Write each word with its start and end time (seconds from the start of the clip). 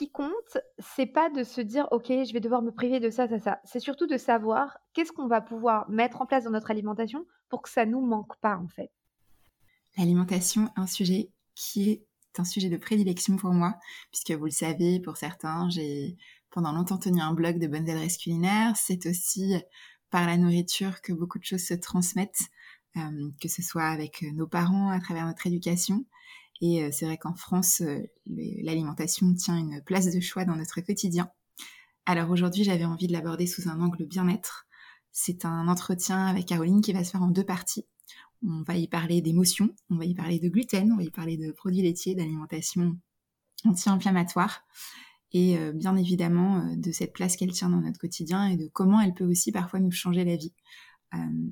qui 0.00 0.10
compte, 0.10 0.56
c'est 0.78 1.04
pas 1.04 1.28
de 1.28 1.44
se 1.44 1.60
dire 1.60 1.86
OK, 1.90 2.06
je 2.06 2.32
vais 2.32 2.40
devoir 2.40 2.62
me 2.62 2.70
priver 2.70 3.00
de 3.00 3.10
ça, 3.10 3.28
ça, 3.28 3.38
ça. 3.38 3.60
C'est 3.64 3.80
surtout 3.80 4.06
de 4.06 4.16
savoir 4.16 4.78
qu'est-ce 4.94 5.12
qu'on 5.12 5.26
va 5.26 5.42
pouvoir 5.42 5.90
mettre 5.90 6.22
en 6.22 6.26
place 6.26 6.44
dans 6.44 6.50
notre 6.50 6.70
alimentation 6.70 7.26
pour 7.50 7.60
que 7.60 7.68
ça 7.68 7.84
nous 7.84 8.00
manque 8.00 8.34
pas 8.40 8.56
en 8.56 8.66
fait. 8.66 8.90
L'alimentation, 9.98 10.70
un 10.76 10.86
sujet 10.86 11.32
qui 11.54 11.90
est 11.90 12.06
un 12.38 12.44
sujet 12.44 12.70
de 12.70 12.78
prédilection 12.78 13.36
pour 13.36 13.50
moi, 13.50 13.74
puisque 14.10 14.30
vous 14.30 14.46
le 14.46 14.50
savez, 14.50 15.00
pour 15.00 15.18
certains, 15.18 15.68
j'ai 15.68 16.16
pendant 16.48 16.72
longtemps 16.72 16.96
tenu 16.96 17.20
un 17.20 17.34
blog 17.34 17.58
de 17.58 17.66
bonnes 17.66 17.90
adresses 17.90 18.16
culinaires. 18.16 18.72
C'est 18.76 19.04
aussi 19.04 19.54
par 20.08 20.26
la 20.26 20.38
nourriture 20.38 21.02
que 21.02 21.12
beaucoup 21.12 21.38
de 21.38 21.44
choses 21.44 21.66
se 21.66 21.74
transmettent, 21.74 22.48
euh, 22.96 23.30
que 23.38 23.48
ce 23.48 23.60
soit 23.60 23.88
avec 23.88 24.22
nos 24.32 24.46
parents, 24.46 24.88
à 24.88 24.98
travers 24.98 25.26
notre 25.26 25.46
éducation. 25.46 26.06
Et 26.60 26.82
euh, 26.82 26.90
c'est 26.92 27.06
vrai 27.06 27.16
qu'en 27.16 27.34
France, 27.34 27.80
euh, 27.80 28.02
l'alimentation 28.26 29.32
tient 29.34 29.56
une 29.56 29.82
place 29.82 30.12
de 30.12 30.20
choix 30.20 30.44
dans 30.44 30.56
notre 30.56 30.80
quotidien. 30.80 31.30
Alors 32.06 32.30
aujourd'hui, 32.30 32.64
j'avais 32.64 32.84
envie 32.84 33.06
de 33.06 33.12
l'aborder 33.12 33.46
sous 33.46 33.68
un 33.68 33.80
angle 33.80 34.06
bien-être. 34.06 34.66
C'est 35.12 35.44
un 35.44 35.68
entretien 35.68 36.26
avec 36.26 36.46
Caroline 36.46 36.80
qui 36.80 36.92
va 36.92 37.04
se 37.04 37.12
faire 37.12 37.22
en 37.22 37.28
deux 37.30 37.44
parties. 37.44 37.86
On 38.42 38.62
va 38.62 38.76
y 38.76 38.88
parler 38.88 39.20
d'émotions, 39.20 39.70
on 39.90 39.96
va 39.96 40.04
y 40.04 40.14
parler 40.14 40.38
de 40.38 40.48
gluten, 40.48 40.92
on 40.92 40.96
va 40.96 41.02
y 41.02 41.10
parler 41.10 41.36
de 41.36 41.52
produits 41.52 41.82
laitiers, 41.82 42.14
d'alimentation 42.14 42.96
anti-inflammatoire 43.64 44.62
et 45.32 45.58
euh, 45.58 45.72
bien 45.72 45.96
évidemment 45.96 46.74
de 46.74 46.90
cette 46.90 47.12
place 47.12 47.36
qu'elle 47.36 47.52
tient 47.52 47.68
dans 47.68 47.82
notre 47.82 47.98
quotidien 47.98 48.46
et 48.46 48.56
de 48.56 48.66
comment 48.68 49.00
elle 49.00 49.12
peut 49.12 49.26
aussi 49.26 49.52
parfois 49.52 49.78
nous 49.78 49.90
changer 49.90 50.24
la 50.24 50.36
vie, 50.36 50.54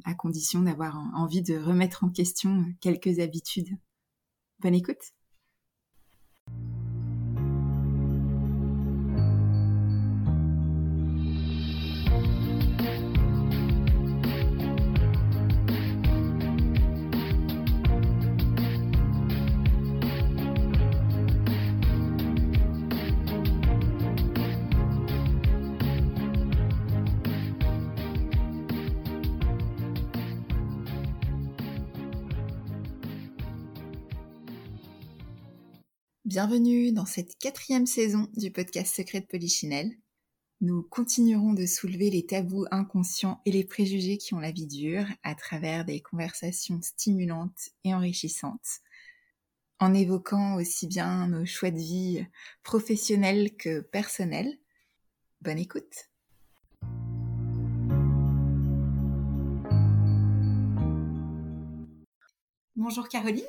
à 0.04 0.14
condition 0.14 0.60
d'avoir 0.60 0.96
envie 1.14 1.42
de 1.42 1.58
remettre 1.58 2.04
en 2.04 2.10
question 2.10 2.64
quelques 2.80 3.18
habitudes 3.18 3.76
Bonne 4.60 4.74
écoute. 4.74 5.12
Bienvenue 36.40 36.92
dans 36.92 37.04
cette 37.04 37.36
quatrième 37.36 37.86
saison 37.86 38.28
du 38.36 38.52
podcast 38.52 38.94
Secret 38.94 39.22
de 39.22 39.26
Polichinelle. 39.26 39.90
Nous 40.60 40.84
continuerons 40.84 41.52
de 41.52 41.66
soulever 41.66 42.10
les 42.10 42.26
tabous 42.26 42.64
inconscients 42.70 43.42
et 43.44 43.50
les 43.50 43.64
préjugés 43.64 44.18
qui 44.18 44.34
ont 44.34 44.38
la 44.38 44.52
vie 44.52 44.68
dure 44.68 45.04
à 45.24 45.34
travers 45.34 45.84
des 45.84 46.00
conversations 46.00 46.80
stimulantes 46.80 47.70
et 47.82 47.92
enrichissantes, 47.92 48.78
en 49.80 49.92
évoquant 49.92 50.54
aussi 50.54 50.86
bien 50.86 51.26
nos 51.26 51.44
choix 51.44 51.72
de 51.72 51.78
vie 51.78 52.24
professionnels 52.62 53.56
que 53.56 53.80
personnels. 53.80 54.60
Bonne 55.40 55.58
écoute. 55.58 56.08
Bonjour 62.76 63.08
Caroline. 63.08 63.42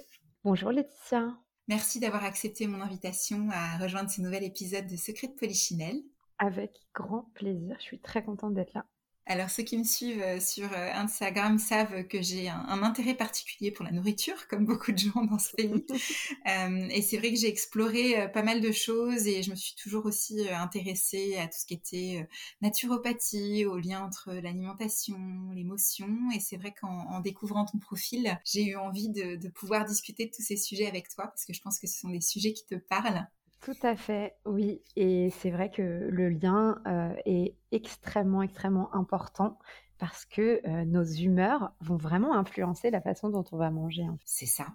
Bonjour 0.44 0.72
Laetitia. 0.72 1.38
Merci 1.70 2.00
d'avoir 2.00 2.24
accepté 2.24 2.66
mon 2.66 2.82
invitation 2.82 3.48
à 3.52 3.78
rejoindre 3.78 4.10
ce 4.10 4.22
nouvel 4.22 4.44
épisode 4.44 4.88
de 4.88 4.96
Secret 4.96 5.28
de 5.28 5.34
Polichinelle. 5.34 6.02
Avec 6.40 6.72
grand 6.96 7.30
plaisir, 7.36 7.76
je 7.78 7.84
suis 7.84 8.00
très 8.00 8.24
contente 8.24 8.56
d'être 8.56 8.74
là. 8.74 8.88
Alors 9.26 9.52
ceux 9.52 9.62
qui 9.62 9.78
me 9.78 9.84
suivent 9.84 10.24
euh, 10.24 10.40
sur 10.40 10.74
euh, 10.74 10.92
Instagram 10.96 11.60
savent 11.60 12.04
que 12.08 12.20
j'ai 12.20 12.50
un, 12.50 12.82
intérêt 12.82 13.14
particulier 13.14 13.70
pour 13.70 13.86
la 13.86 13.92
nourriture, 13.92 14.48
comme 14.48 14.66
beaucoup 14.66 14.92
de 14.92 14.98
gens 14.98 15.24
dans 15.24 15.40
ce 15.40 15.54
pays. 15.54 15.86
Euh, 16.48 16.88
et 16.90 17.02
c'est 17.02 17.18
vrai 17.18 17.32
que 17.32 17.38
j'ai 17.38 17.48
exploré 17.48 18.32
pas 18.32 18.42
mal 18.42 18.62
de 18.62 18.72
choses 18.72 19.28
et 19.28 19.44
je 19.44 19.52
me 19.52 19.56
suis 19.56 19.76
toujours 19.76 20.06
aussi 20.06 20.50
intéressée 20.50 21.38
à 21.38 21.48
tout 21.48 21.58
ce 21.60 21.66
qui 21.66 21.74
était 21.76 22.28
naturopathie, 22.62 23.66
au 23.66 23.78
lien 23.78 24.04
entre 24.04 24.32
l'alimentation, 24.34 25.20
l'émotion. 25.54 26.08
Et 26.34 26.40
c'est 26.40 26.58
vrai 26.58 26.74
qu'en 26.80 27.20
découvrant 27.20 27.66
ton 27.66 27.78
profil, 27.78 28.40
j'ai 28.46 28.66
eu 28.66 28.78
envie 28.78 29.10
de, 29.10 29.36
de 29.36 29.50
pouvoir 29.50 29.86
discuter 29.86 30.26
de 30.26 30.32
tous 30.32 30.42
ces 30.42 30.58
sujets 30.58 30.88
avec 30.88 31.10
toi 31.10 31.28
parce 31.28 31.46
que 31.46 31.54
je 31.54 31.62
pense 31.62 31.78
que 31.78 31.88
ce 31.88 32.00
sont 32.00 32.10
des 32.10 32.22
sujets 32.22 32.54
qui 32.54 32.66
te 32.66 32.76
parlent. 32.76 33.28
Tout 33.62 33.76
à 33.84 33.96
fait, 33.96 34.36
oui. 34.46 34.82
Et 34.96 35.30
c'est 35.32 35.52
vrai 35.52 35.70
que 35.70 35.82
le 35.82 36.30
lien 36.30 36.82
euh, 36.88 37.14
est 37.26 37.56
extrêmement, 37.72 38.42
extrêmement 38.42 38.94
important 38.96 39.60
parce 39.98 40.24
que 40.24 40.62
euh, 40.66 40.86
nos 40.86 41.04
humeurs 41.04 41.74
vont 41.82 41.98
vraiment 41.98 42.34
influencer 42.34 42.90
la 42.90 43.02
façon 43.02 43.28
dont 43.28 43.44
on 43.52 43.58
va 43.58 43.70
manger. 43.70 44.06
C'est 44.24 44.46
ça. 44.46 44.68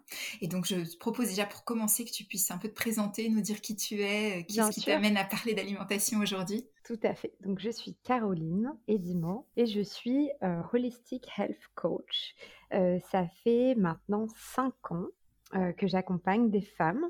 Et 0.43 0.49
donc, 0.49 0.67
je 0.67 0.75
te 0.75 0.99
propose 0.99 1.29
déjà 1.29 1.47
pour 1.47 1.65
commencer 1.65 2.05
que 2.05 2.11
tu 2.11 2.25
puisses 2.25 2.51
un 2.51 2.59
peu 2.59 2.69
te 2.69 2.75
présenter, 2.75 3.31
nous 3.31 3.41
dire 3.41 3.63
qui 3.63 3.75
tu 3.75 4.03
es, 4.03 4.41
euh, 4.41 4.43
qu'est-ce 4.47 4.71
qui 4.71 4.85
t'amène 4.85 5.17
à 5.17 5.25
parler 5.25 5.55
d'alimentation 5.55 6.21
aujourd'hui. 6.21 6.67
Tout 6.85 7.01
à 7.05 7.15
fait. 7.15 7.33
Donc, 7.41 7.61
je 7.61 7.71
suis 7.71 7.97
Caroline 8.05 8.77
Edimo 8.87 9.47
et 9.57 9.65
je 9.65 9.81
suis 9.81 10.29
Holistic 10.75 11.27
Health 11.39 11.71
Coach. 11.75 12.35
ça 12.71 13.27
fait 13.45 13.75
maintenant 13.77 14.27
cinq 14.37 14.93
ans 14.93 15.07
que 15.77 15.87
j'accompagne 15.87 16.51
des 16.51 16.61
femmes. 16.61 17.05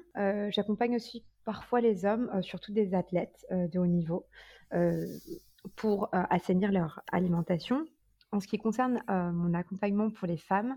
j'accompagne 0.51 0.97
aussi 0.97 1.25
parfois 1.45 1.81
les 1.81 2.05
hommes, 2.05 2.31
euh, 2.35 2.43
surtout 2.43 2.73
des 2.73 2.95
athlètes 2.95 3.47
euh, 3.53 3.69
de 3.69 3.79
haut 3.79 3.87
niveau, 3.87 4.27
euh, 4.73 5.07
pour 5.77 6.11
assainir 6.13 6.71
leur 6.73 7.01
alimentation. 7.11 7.87
En 8.33 8.41
ce 8.41 8.47
qui 8.47 8.59
concerne 8.59 9.03
mon 9.09 9.55
accompagnement 9.55 10.11
pour 10.11 10.29
les 10.29 10.37
femmes, 10.37 10.77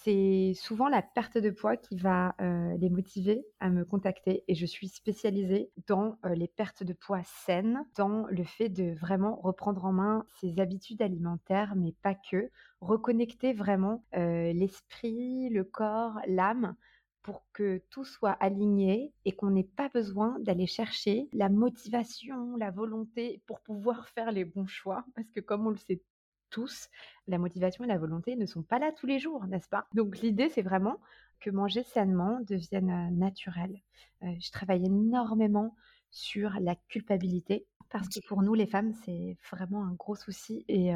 c'est 0.00 0.54
souvent 0.54 0.88
la 0.88 1.02
perte 1.02 1.36
de 1.36 1.50
poids 1.50 1.76
qui 1.76 1.96
va 1.96 2.34
les 2.40 2.88
motiver 2.88 3.44
à 3.60 3.68
me 3.68 3.84
contacter 3.84 4.42
et 4.48 4.54
je 4.54 4.64
suis 4.64 4.88
spécialisée 4.88 5.70
dans 5.88 6.16
les 6.24 6.48
pertes 6.48 6.84
de 6.84 6.94
poids 6.94 7.20
saines, 7.22 7.84
dans 7.98 8.24
le 8.30 8.44
fait 8.44 8.70
de 8.70 8.94
vraiment 8.94 9.36
reprendre 9.36 9.84
en 9.84 9.92
main 9.92 10.24
ses 10.40 10.58
habitudes 10.58 11.02
alimentaires, 11.02 11.74
mais 11.76 11.92
pas 12.02 12.14
que, 12.14 12.50
reconnecter 12.80 13.52
vraiment 13.52 14.02
l'esprit, 14.14 15.50
le 15.50 15.64
corps, 15.64 16.18
l'âme 16.26 16.76
pour 17.24 17.42
que 17.54 17.82
tout 17.88 18.04
soit 18.04 18.32
aligné 18.32 19.10
et 19.24 19.32
qu'on 19.32 19.50
n'ait 19.50 19.64
pas 19.64 19.88
besoin 19.88 20.38
d'aller 20.40 20.66
chercher 20.66 21.26
la 21.32 21.48
motivation, 21.48 22.54
la 22.56 22.70
volonté 22.70 23.40
pour 23.46 23.60
pouvoir 23.60 24.08
faire 24.10 24.30
les 24.30 24.44
bons 24.44 24.66
choix. 24.66 25.04
Parce 25.16 25.30
que 25.30 25.40
comme 25.40 25.66
on 25.66 25.70
le 25.70 25.78
sait 25.78 26.02
tous, 26.50 26.90
la 27.26 27.38
motivation 27.38 27.82
et 27.82 27.88
la 27.88 27.96
volonté 27.96 28.36
ne 28.36 28.44
sont 28.44 28.62
pas 28.62 28.78
là 28.78 28.92
tous 28.92 29.06
les 29.06 29.18
jours, 29.18 29.46
n'est-ce 29.46 29.68
pas? 29.68 29.86
Donc 29.94 30.18
l'idée, 30.18 30.50
c'est 30.50 30.62
vraiment 30.62 31.00
que 31.40 31.48
manger 31.50 31.82
sainement 31.82 32.40
devienne 32.42 32.90
euh, 32.90 33.10
naturel. 33.10 33.80
Euh, 34.22 34.34
je 34.38 34.50
travaille 34.50 34.84
énormément 34.84 35.74
sur 36.10 36.50
la 36.60 36.76
culpabilité 36.88 37.66
parce 37.94 38.08
que 38.08 38.18
pour 38.26 38.42
nous, 38.42 38.54
les 38.54 38.66
femmes, 38.66 38.92
c'est 39.04 39.38
vraiment 39.52 39.84
un 39.84 39.92
gros 39.92 40.16
souci. 40.16 40.64
Et 40.66 40.90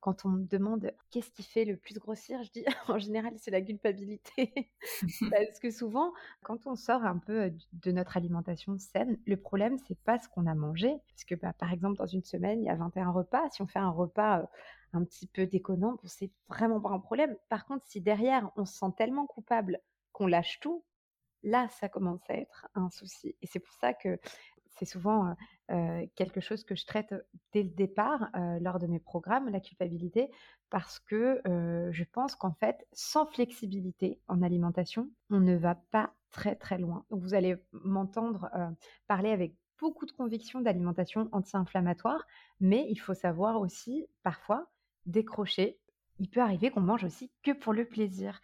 quand 0.00 0.24
on 0.24 0.30
me 0.30 0.46
demande 0.46 0.90
qu'est-ce 1.10 1.30
qui 1.30 1.42
fait 1.42 1.66
le 1.66 1.76
plus 1.76 1.98
grossir, 1.98 2.42
je 2.42 2.50
dis 2.50 2.64
en 2.88 2.98
général, 2.98 3.34
c'est 3.36 3.50
la 3.50 3.60
culpabilité. 3.60 4.70
parce 5.30 5.58
que 5.60 5.70
souvent, 5.70 6.14
quand 6.42 6.66
on 6.66 6.74
sort 6.74 7.04
un 7.04 7.18
peu 7.18 7.52
de 7.74 7.92
notre 7.92 8.16
alimentation 8.16 8.78
saine, 8.78 9.18
le 9.26 9.36
problème, 9.36 9.76
c'est 9.86 9.98
pas 10.04 10.18
ce 10.18 10.26
qu'on 10.30 10.46
a 10.46 10.54
mangé. 10.54 10.96
Parce 11.10 11.24
que, 11.24 11.34
bah, 11.34 11.52
par 11.52 11.70
exemple, 11.70 11.98
dans 11.98 12.06
une 12.06 12.24
semaine, 12.24 12.62
il 12.62 12.64
y 12.64 12.70
a 12.70 12.76
21 12.76 13.10
repas. 13.10 13.50
Si 13.50 13.60
on 13.60 13.66
fait 13.66 13.78
un 13.78 13.90
repas 13.90 14.48
un 14.94 15.04
petit 15.04 15.26
peu 15.26 15.44
déconnant, 15.44 15.98
c'est 16.04 16.30
vraiment 16.48 16.80
pas 16.80 16.88
un 16.88 16.98
problème. 16.98 17.36
Par 17.50 17.66
contre, 17.66 17.84
si 17.84 18.00
derrière, 18.00 18.50
on 18.56 18.64
se 18.64 18.72
sent 18.72 18.94
tellement 18.96 19.26
coupable 19.26 19.80
qu'on 20.12 20.26
lâche 20.26 20.60
tout, 20.60 20.82
là, 21.42 21.68
ça 21.68 21.90
commence 21.90 22.22
à 22.30 22.36
être 22.36 22.68
un 22.74 22.88
souci. 22.88 23.36
Et 23.42 23.46
c'est 23.46 23.60
pour 23.60 23.74
ça 23.74 23.92
que 23.92 24.18
c'est 24.78 24.84
souvent 24.84 25.34
quelque 26.14 26.40
chose 26.40 26.64
que 26.64 26.74
je 26.74 26.86
traite 26.86 27.14
dès 27.52 27.62
le 27.62 27.70
départ 27.70 28.30
lors 28.60 28.78
de 28.78 28.86
mes 28.86 29.00
programmes, 29.00 29.48
la 29.48 29.60
culpabilité, 29.60 30.30
parce 30.70 30.98
que 30.98 31.40
je 31.90 32.04
pense 32.04 32.34
qu'en 32.36 32.52
fait, 32.52 32.86
sans 32.92 33.26
flexibilité 33.26 34.20
en 34.28 34.42
alimentation, 34.42 35.10
on 35.30 35.40
ne 35.40 35.56
va 35.56 35.74
pas 35.90 36.12
très 36.30 36.54
très 36.56 36.78
loin. 36.78 37.04
Donc 37.10 37.22
vous 37.22 37.34
allez 37.34 37.56
m'entendre 37.72 38.50
parler 39.06 39.30
avec 39.30 39.54
beaucoup 39.78 40.06
de 40.06 40.12
conviction 40.12 40.60
d'alimentation 40.60 41.28
anti-inflammatoire, 41.32 42.26
mais 42.60 42.86
il 42.90 42.96
faut 42.96 43.14
savoir 43.14 43.60
aussi 43.60 44.06
parfois 44.22 44.68
décrocher. 45.06 45.78
Il 46.18 46.28
peut 46.28 46.40
arriver 46.40 46.70
qu'on 46.70 46.80
mange 46.80 47.04
aussi 47.04 47.30
que 47.42 47.52
pour 47.52 47.72
le 47.72 47.84
plaisir. 47.84 48.40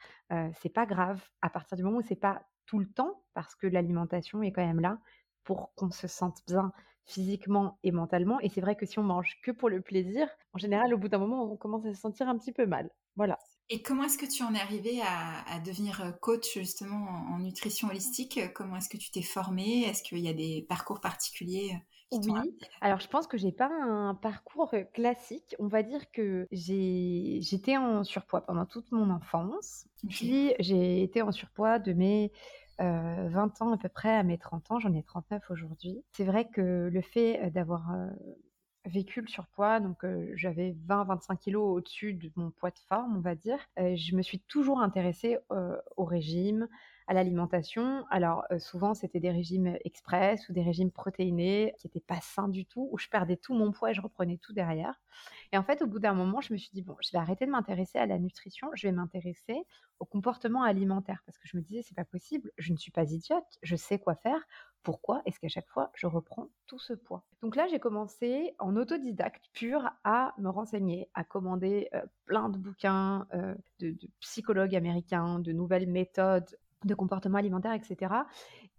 c'est 0.61 0.73
pas 0.73 0.87
grave 0.87 1.23
à 1.43 1.51
partir 1.51 1.77
du 1.77 1.83
moment 1.83 1.99
où 1.99 2.03
c'est 2.03 2.15
pas 2.15 2.43
tout 2.67 2.79
le 2.79 2.89
temps, 2.89 3.23
parce 3.35 3.55
que 3.55 3.67
l'alimentation 3.67 4.43
est 4.43 4.53
quand 4.53 4.65
même 4.65 4.81
là 4.81 4.99
pour 5.45 5.73
qu'on 5.75 5.91
se 5.91 6.09
sente 6.09 6.39
bien 6.47 6.73
physiquement 7.07 7.79
et 7.83 7.93
mentalement. 7.93 8.41
Et 8.41 8.49
c'est 8.49 8.61
vrai 8.61 8.77
que 8.77 8.87
si 8.87 8.99
on 8.99 9.03
mange 9.03 9.39
que 9.43 9.51
pour 9.51 9.69
le 9.69 9.81
plaisir, 9.81 10.27
en 10.53 10.59
général, 10.59 10.93
au 10.95 10.99
bout 10.99 11.09
d'un 11.09 11.19
moment, 11.19 11.45
on 11.45 11.57
commence 11.57 11.85
à 11.87 11.95
se 11.95 12.01
sentir 12.01 12.29
un 12.29 12.39
petit 12.39 12.53
peu 12.53 12.67
mal. 12.67 12.91
Voilà. 13.17 13.39
Et 13.71 13.81
comment 13.81 14.05
est-ce 14.05 14.19
que 14.19 14.27
tu 14.27 14.43
en 14.43 14.55
es 14.55 14.61
arrivé 14.61 15.01
à, 15.03 15.59
devenir 15.61 16.03
euh, 16.03 16.11
coach 16.13 16.55
justement 16.55 17.07
en, 17.33 17.39
nutrition 17.39 17.89
holistique? 17.89 18.39
Comment 18.55 18.77
est-ce 18.77 18.89
que 18.89 18.99
tu 18.99 19.11
t'es 19.11 19.23
formée? 19.23 19.85
Est-ce 19.85 20.03
qu'il 20.03 20.19
y 20.19 20.29
a 20.29 20.35
des 20.35 20.67
parcours 20.69 21.01
particuliers 21.01 21.73
euh, 21.73 21.79
oui, 22.13 22.57
alors 22.81 23.01
je 23.01 23.09
pense 23.09 23.27
que 23.27 23.37
j'ai 23.37 23.51
pas 23.51 23.69
un 23.69 24.15
parcours 24.15 24.73
euh, 24.75 24.85
classique. 24.85 25.57
On 25.59 25.67
va 25.67 25.83
dire 25.83 26.11
que 26.13 26.47
j'étais 26.53 27.77
en 27.77 28.05
surpoids 28.05 28.43
pendant 28.43 28.67
toute 28.67 28.93
mon 28.93 29.11
enfance. 29.11 29.87
Puis 30.09 30.53
j'ai 30.61 31.03
été 31.03 31.23
en 31.23 31.33
surpoids 31.33 31.79
de 31.79 31.93
mes 31.93 32.31
20 32.79 33.63
ans 33.63 33.73
à 33.73 33.79
peu 33.79 33.89
près 33.89 34.15
à 34.15 34.23
mes 34.23 34.39
30 34.39 34.71
ans. 34.71 34.79
J'en 34.79 34.93
ai 34.95 35.03
39 35.03 35.51
aujourd'hui. 35.51 36.03
C'est 36.13 36.25
vrai 36.25 36.49
que 36.49 36.89
le 36.93 37.03
fait 37.03 37.51
d'avoir 37.51 37.93
vécu 38.85 39.21
le 39.21 39.29
surpoids, 39.29 39.81
donc 39.81 40.05
j'avais 40.35 40.77
20-25 40.87 41.39
kilos 41.39 41.77
au-dessus 41.77 42.15
de 42.15 42.31
mon 42.37 42.51
poids 42.51 42.71
de 42.71 42.79
forme, 42.89 43.17
on 43.17 43.21
va 43.21 43.35
dire. 43.35 43.59
je 43.77 44.15
me 44.17 44.23
suis 44.23 44.41
toujours 44.41 44.81
intéressée 44.81 45.39
au 45.97 46.05
régime, 46.05 46.69
à 47.07 47.15
l'alimentation. 47.15 48.05
Alors 48.11 48.45
souvent 48.59 48.95
c'était 48.95 49.21
des 49.21 49.31
régimes 49.31 49.77
express 49.85 50.49
ou 50.49 50.53
des 50.53 50.63
régimes 50.63 50.91
protéinés 50.91 51.75
qui 51.79 51.87
n'étaient 51.87 52.01
pas 52.01 52.21
sains 52.21 52.49
du 52.49 52.67
tout, 52.67 52.89
où 52.93 52.99
je 52.99 53.09
perdais 53.09 53.37
tout 53.37 53.55
mon 53.55 53.73
poids 53.73 53.91
et 53.91 53.95
je 53.95 54.01
reprenais 54.01 54.39
tout 54.39 54.53
derrière. 54.53 55.01
Et 55.53 55.59
en 55.59 55.63
fait 55.63 55.83
au 55.83 55.87
bout 55.87 55.99
d'un 55.99 56.15
moment 56.15 56.41
je 56.41 56.53
me 56.53 56.59
suis 56.59 56.71
dit 56.73 56.83
bon 56.83 56.97
je 57.03 57.11
vais 57.13 57.19
arrêter 57.19 57.47
de 57.47 57.51
m'intéresser 57.51 57.99
à 57.99 58.07
la 58.07 58.19
nutrition, 58.19 58.71
je 58.75 58.87
vais 58.87 58.93
m'intéresser 58.93 59.65
au 60.01 60.05
comportement 60.05 60.63
alimentaire 60.63 61.23
parce 61.27 61.39
que 61.39 61.47
je 61.47 61.57
me 61.57 61.63
disais 61.63 61.83
c'est 61.83 61.95
pas 61.95 62.05
possible, 62.05 62.51
je 62.59 62.73
ne 62.73 62.79
suis 62.79 62.91
pas 62.91 63.11
idiote, 63.13 63.45
je 63.63 63.77
sais 63.77 63.99
quoi 63.99 64.15
faire. 64.15 64.41
Pourquoi 64.83 65.23
est-ce 65.25 65.41
qu'à 65.41 65.49
chaque 65.49 65.69
fois 65.69 65.91
je 65.95 66.07
reprends 66.07 66.49
tout 66.67 66.79
ce 66.79 66.93
poids? 66.93 67.25
Donc 67.41 67.57
là 67.57 67.67
j'ai 67.71 67.79
commencé 67.79 68.55
en 68.59 68.77
autodidacte 68.77 69.45
pur 69.53 69.91
à 70.05 70.35
me 70.39 70.49
renseigner, 70.51 71.09
à 71.15 71.25
commander 71.25 71.89
plein 72.27 72.49
de 72.49 72.59
bouquins 72.59 73.27
de, 73.33 73.91
de 73.91 74.09
psychologues 74.21 74.77
américains, 74.77 75.39
de 75.39 75.53
nouvelles 75.53 75.89
méthodes 75.89 76.59
de 76.85 76.95
comportement 76.95 77.39
alimentaire, 77.39 77.73
etc. 77.73 78.15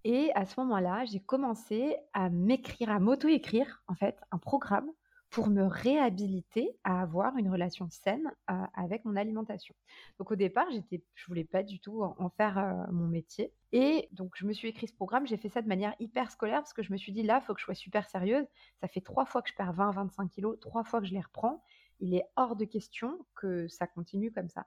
Et 0.04 0.32
à 0.36 0.46
ce 0.46 0.60
moment-là, 0.62 1.06
j'ai 1.06 1.20
commencé 1.20 1.96
à 2.14 2.30
m'écrire, 2.30 2.92
à 2.92 3.00
m'auto-écrire, 3.00 3.82
en 3.88 3.96
fait, 3.96 4.20
un 4.32 4.38
programme 4.38 4.90
pour 5.36 5.50
me 5.50 5.64
réhabiliter 5.64 6.78
à 6.86 7.02
avoir 7.02 7.36
une 7.36 7.50
relation 7.50 7.90
saine 7.90 8.32
euh, 8.50 8.54
avec 8.74 9.04
mon 9.04 9.18
alimentation. 9.18 9.76
Donc 10.18 10.32
au 10.32 10.36
départ, 10.36 10.68
j'étais, 10.72 11.04
je 11.14 11.26
voulais 11.28 11.44
pas 11.44 11.62
du 11.62 11.82
tout 11.82 12.04
en, 12.04 12.30
faire 12.30 12.58
euh, 12.58 12.92
mon 12.92 13.08
métier. 13.08 13.52
Et 13.74 14.08
donc 14.14 14.32
je 14.36 14.46
me 14.46 14.54
suis 14.54 14.70
écrit 14.70 14.88
ce 14.88 14.94
programme, 14.94 15.28
j'ai 15.28 15.36
fait 15.36 15.50
ça 15.50 15.62
de 15.62 15.68
manière 15.68 15.94
hyper 16.00 16.32
scolaire 16.32 16.60
parce 16.60 16.72
que 16.72 16.84
je 16.84 16.92
me 16.94 16.98
suis 16.98 17.12
dit 17.12 17.22
là, 17.22 17.42
faut 17.42 17.54
que 17.54 17.60
je 17.60 17.66
sois 17.66 17.76
super 17.76 18.08
sérieuse. 18.10 18.46
Ça 18.80 18.88
fait 18.88 19.02
trois 19.02 19.26
fois 19.26 19.42
que 19.42 19.50
je 19.50 19.56
perds 19.56 19.74
20-25 19.74 20.30
kilos, 20.30 20.58
trois 20.62 20.86
fois 20.86 21.02
que 21.02 21.08
je 21.08 21.14
les 21.14 21.20
reprends. 21.20 21.62
Il 22.00 22.14
est 22.16 22.24
hors 22.38 22.56
de 22.56 22.64
question 22.64 23.20
que 23.36 23.68
ça 23.68 23.88
continue 23.88 24.32
comme 24.32 24.48
ça. 24.48 24.66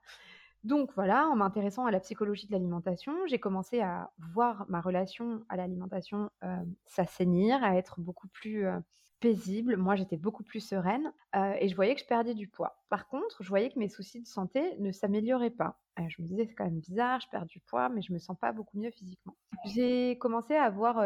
Donc 0.63 0.91
voilà, 0.93 1.27
en 1.27 1.35
m'intéressant 1.37 1.85
à 1.85 1.91
la 1.91 2.01
psychologie 2.01 2.47
de 2.47 2.51
l'alimentation, 2.51 3.13
j'ai 3.27 3.39
commencé 3.39 3.79
à 3.79 4.11
voir 4.33 4.65
ma 4.67 4.81
relation 4.81 5.45
à 5.47 5.55
l'alimentation 5.55 6.29
euh, 6.43 6.57
s'assainir, 6.85 7.63
à 7.63 7.77
être 7.77 8.01
beaucoup 8.01 8.27
plus 8.27 8.65
euh, 8.65 8.77
paisible. 9.21 9.77
Moi, 9.77 9.95
j'étais 9.95 10.17
beaucoup 10.17 10.43
plus 10.43 10.59
sereine 10.59 11.13
euh, 11.35 11.53
et 11.59 11.69
je 11.69 11.75
voyais 11.75 11.95
que 11.95 12.01
je 12.01 12.05
perdais 12.05 12.33
du 12.33 12.49
poids. 12.49 12.83
Par 12.89 13.07
contre, 13.07 13.41
je 13.41 13.47
voyais 13.47 13.69
que 13.69 13.79
mes 13.79 13.87
soucis 13.87 14.21
de 14.21 14.27
santé 14.27 14.75
ne 14.79 14.91
s'amélioraient 14.91 15.49
pas. 15.49 15.79
je 15.97 16.21
me 16.21 16.27
disais, 16.27 16.45
c'est 16.45 16.55
quand 16.55 16.65
même 16.65 16.79
bizarre, 16.79 17.21
je 17.21 17.29
perds 17.29 17.45
du 17.45 17.61
poids, 17.61 17.87
mais 17.87 18.01
je 18.01 18.11
me 18.11 18.19
sens 18.19 18.37
pas 18.37 18.51
beaucoup 18.51 18.77
mieux 18.77 18.91
physiquement. 18.91 19.35
J'ai 19.65 20.17
commencé 20.17 20.55
à 20.55 20.63
avoir 20.63 21.01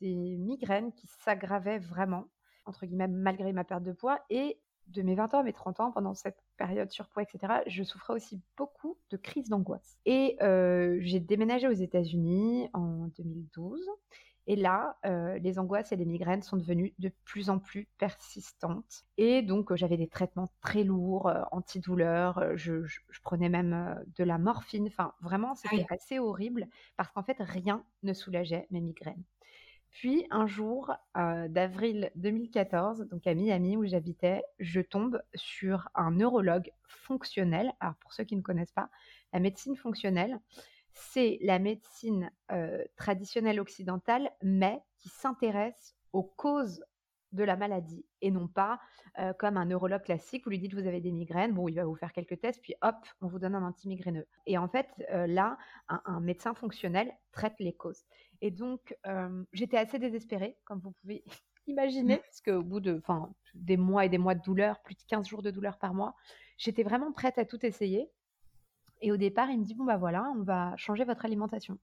des 0.00 0.36
migraines 0.36 0.92
qui 0.92 1.08
s'aggravaient 1.24 1.78
vraiment, 1.78 2.26
entre 2.64 2.86
guillemets, 2.86 3.08
malgré 3.08 3.52
ma 3.52 3.64
perte 3.64 3.82
de 3.82 3.92
poids 3.92 4.20
et 4.30 4.60
de 4.88 5.02
mes 5.02 5.14
20 5.14 5.34
ans 5.34 5.38
à 5.38 5.42
mes 5.42 5.52
30 5.52 5.80
ans, 5.80 5.92
pendant 5.92 6.14
cette 6.14 6.38
période 6.56 6.90
surpoids, 6.90 7.22
etc., 7.22 7.62
je 7.66 7.82
souffrais 7.82 8.14
aussi 8.14 8.40
beaucoup 8.56 8.96
de 9.10 9.16
crises 9.16 9.48
d'angoisse. 9.48 9.98
Et 10.06 10.36
euh, 10.42 10.98
j'ai 11.00 11.20
déménagé 11.20 11.68
aux 11.68 11.72
États-Unis 11.72 12.68
en 12.72 13.08
2012. 13.16 13.80
Et 14.46 14.56
là, 14.56 14.98
euh, 15.06 15.38
les 15.38 15.58
angoisses 15.58 15.90
et 15.92 15.96
les 15.96 16.04
migraines 16.04 16.42
sont 16.42 16.58
devenues 16.58 16.92
de 16.98 17.10
plus 17.24 17.48
en 17.48 17.58
plus 17.58 17.88
persistantes. 17.96 19.04
Et 19.16 19.40
donc, 19.40 19.72
euh, 19.72 19.76
j'avais 19.76 19.96
des 19.96 20.08
traitements 20.08 20.50
très 20.60 20.84
lourds, 20.84 21.32
antidouleurs. 21.50 22.54
Je, 22.54 22.84
je, 22.84 23.00
prenais 23.22 23.48
même 23.48 23.98
de 24.18 24.24
la 24.24 24.36
morphine. 24.36 24.86
Enfin, 24.86 25.14
vraiment, 25.22 25.54
c'était 25.54 25.86
assez 25.88 26.18
horrible 26.18 26.68
parce 26.96 27.10
qu'en 27.12 27.22
fait, 27.22 27.38
rien 27.40 27.84
ne 28.02 28.12
soulageait 28.12 28.66
mes 28.70 28.82
migraines. 28.82 29.24
Puis 29.94 30.26
un 30.30 30.48
jour 30.48 30.92
euh, 31.16 31.46
d'avril 31.46 32.10
2014, 32.16 33.06
donc 33.08 33.28
à 33.28 33.34
Miami 33.34 33.76
où 33.76 33.86
j'habitais, 33.86 34.42
je 34.58 34.80
tombe 34.80 35.22
sur 35.36 35.88
un 35.94 36.10
neurologue 36.10 36.72
fonctionnel. 36.88 37.72
Alors 37.78 37.94
pour 38.00 38.12
ceux 38.12 38.24
qui 38.24 38.34
ne 38.34 38.42
connaissent 38.42 38.72
pas, 38.72 38.90
la 39.32 39.38
médecine 39.38 39.76
fonctionnelle, 39.76 40.40
c'est 40.94 41.38
la 41.42 41.60
médecine 41.60 42.32
euh, 42.50 42.84
traditionnelle 42.96 43.60
occidentale, 43.60 44.32
mais 44.42 44.80
qui 44.98 45.10
s'intéresse 45.10 45.94
aux 46.12 46.24
causes 46.24 46.84
de 47.30 47.44
la 47.44 47.56
maladie 47.56 48.04
et 48.20 48.32
non 48.32 48.48
pas 48.48 48.80
euh, 49.20 49.32
comme 49.32 49.56
un 49.56 49.64
neurologue 49.64 50.02
classique, 50.02 50.42
vous 50.44 50.50
lui 50.50 50.58
dites 50.58 50.74
vous 50.74 50.88
avez 50.88 51.00
des 51.00 51.12
migraines, 51.12 51.52
bon 51.52 51.68
il 51.68 51.76
va 51.76 51.84
vous 51.84 51.94
faire 51.94 52.12
quelques 52.12 52.40
tests, 52.40 52.60
puis 52.62 52.74
hop, 52.82 52.96
on 53.20 53.28
vous 53.28 53.38
donne 53.38 53.54
un 53.54 53.64
antimigraineux. 53.64 54.26
Et 54.46 54.58
en 54.58 54.68
fait, 54.68 54.88
là, 55.08 55.56
un, 55.88 56.20
médecin 56.20 56.54
fonctionnel 56.54 57.12
traite 57.30 57.54
les 57.60 57.72
causes. 57.74 58.04
Et 58.44 58.50
donc, 58.50 58.94
j'étais 59.54 59.78
assez 59.78 59.98
désespérée, 59.98 60.58
comme 60.66 60.78
vous 60.78 60.92
pouvez 61.00 61.24
imaginer, 61.66 62.16
mmh. 62.16 62.20
parce 62.20 62.42
qu'au 62.42 62.62
bout 62.62 62.80
de 62.80 63.00
des 63.54 63.78
mois 63.78 64.04
et 64.04 64.10
des 64.10 64.18
mois 64.18 64.34
de 64.34 64.42
douleur, 64.42 64.82
plus 64.82 64.94
de 64.94 65.02
15 65.08 65.26
jours 65.26 65.40
de 65.40 65.50
douleur 65.50 65.78
par 65.78 65.94
mois, 65.94 66.14
j'étais 66.58 66.82
vraiment 66.82 67.10
prête 67.10 67.38
à 67.38 67.46
tout 67.46 67.64
essayer. 67.64 68.10
Et 69.00 69.10
au 69.12 69.16
départ, 69.16 69.48
il 69.48 69.60
me 69.60 69.64
dit, 69.64 69.74
bon, 69.74 69.84
bah 69.84 69.96
voilà, 69.96 70.30
on 70.36 70.42
va 70.42 70.76
changer 70.76 71.04
votre 71.04 71.24
alimentation. 71.24 71.78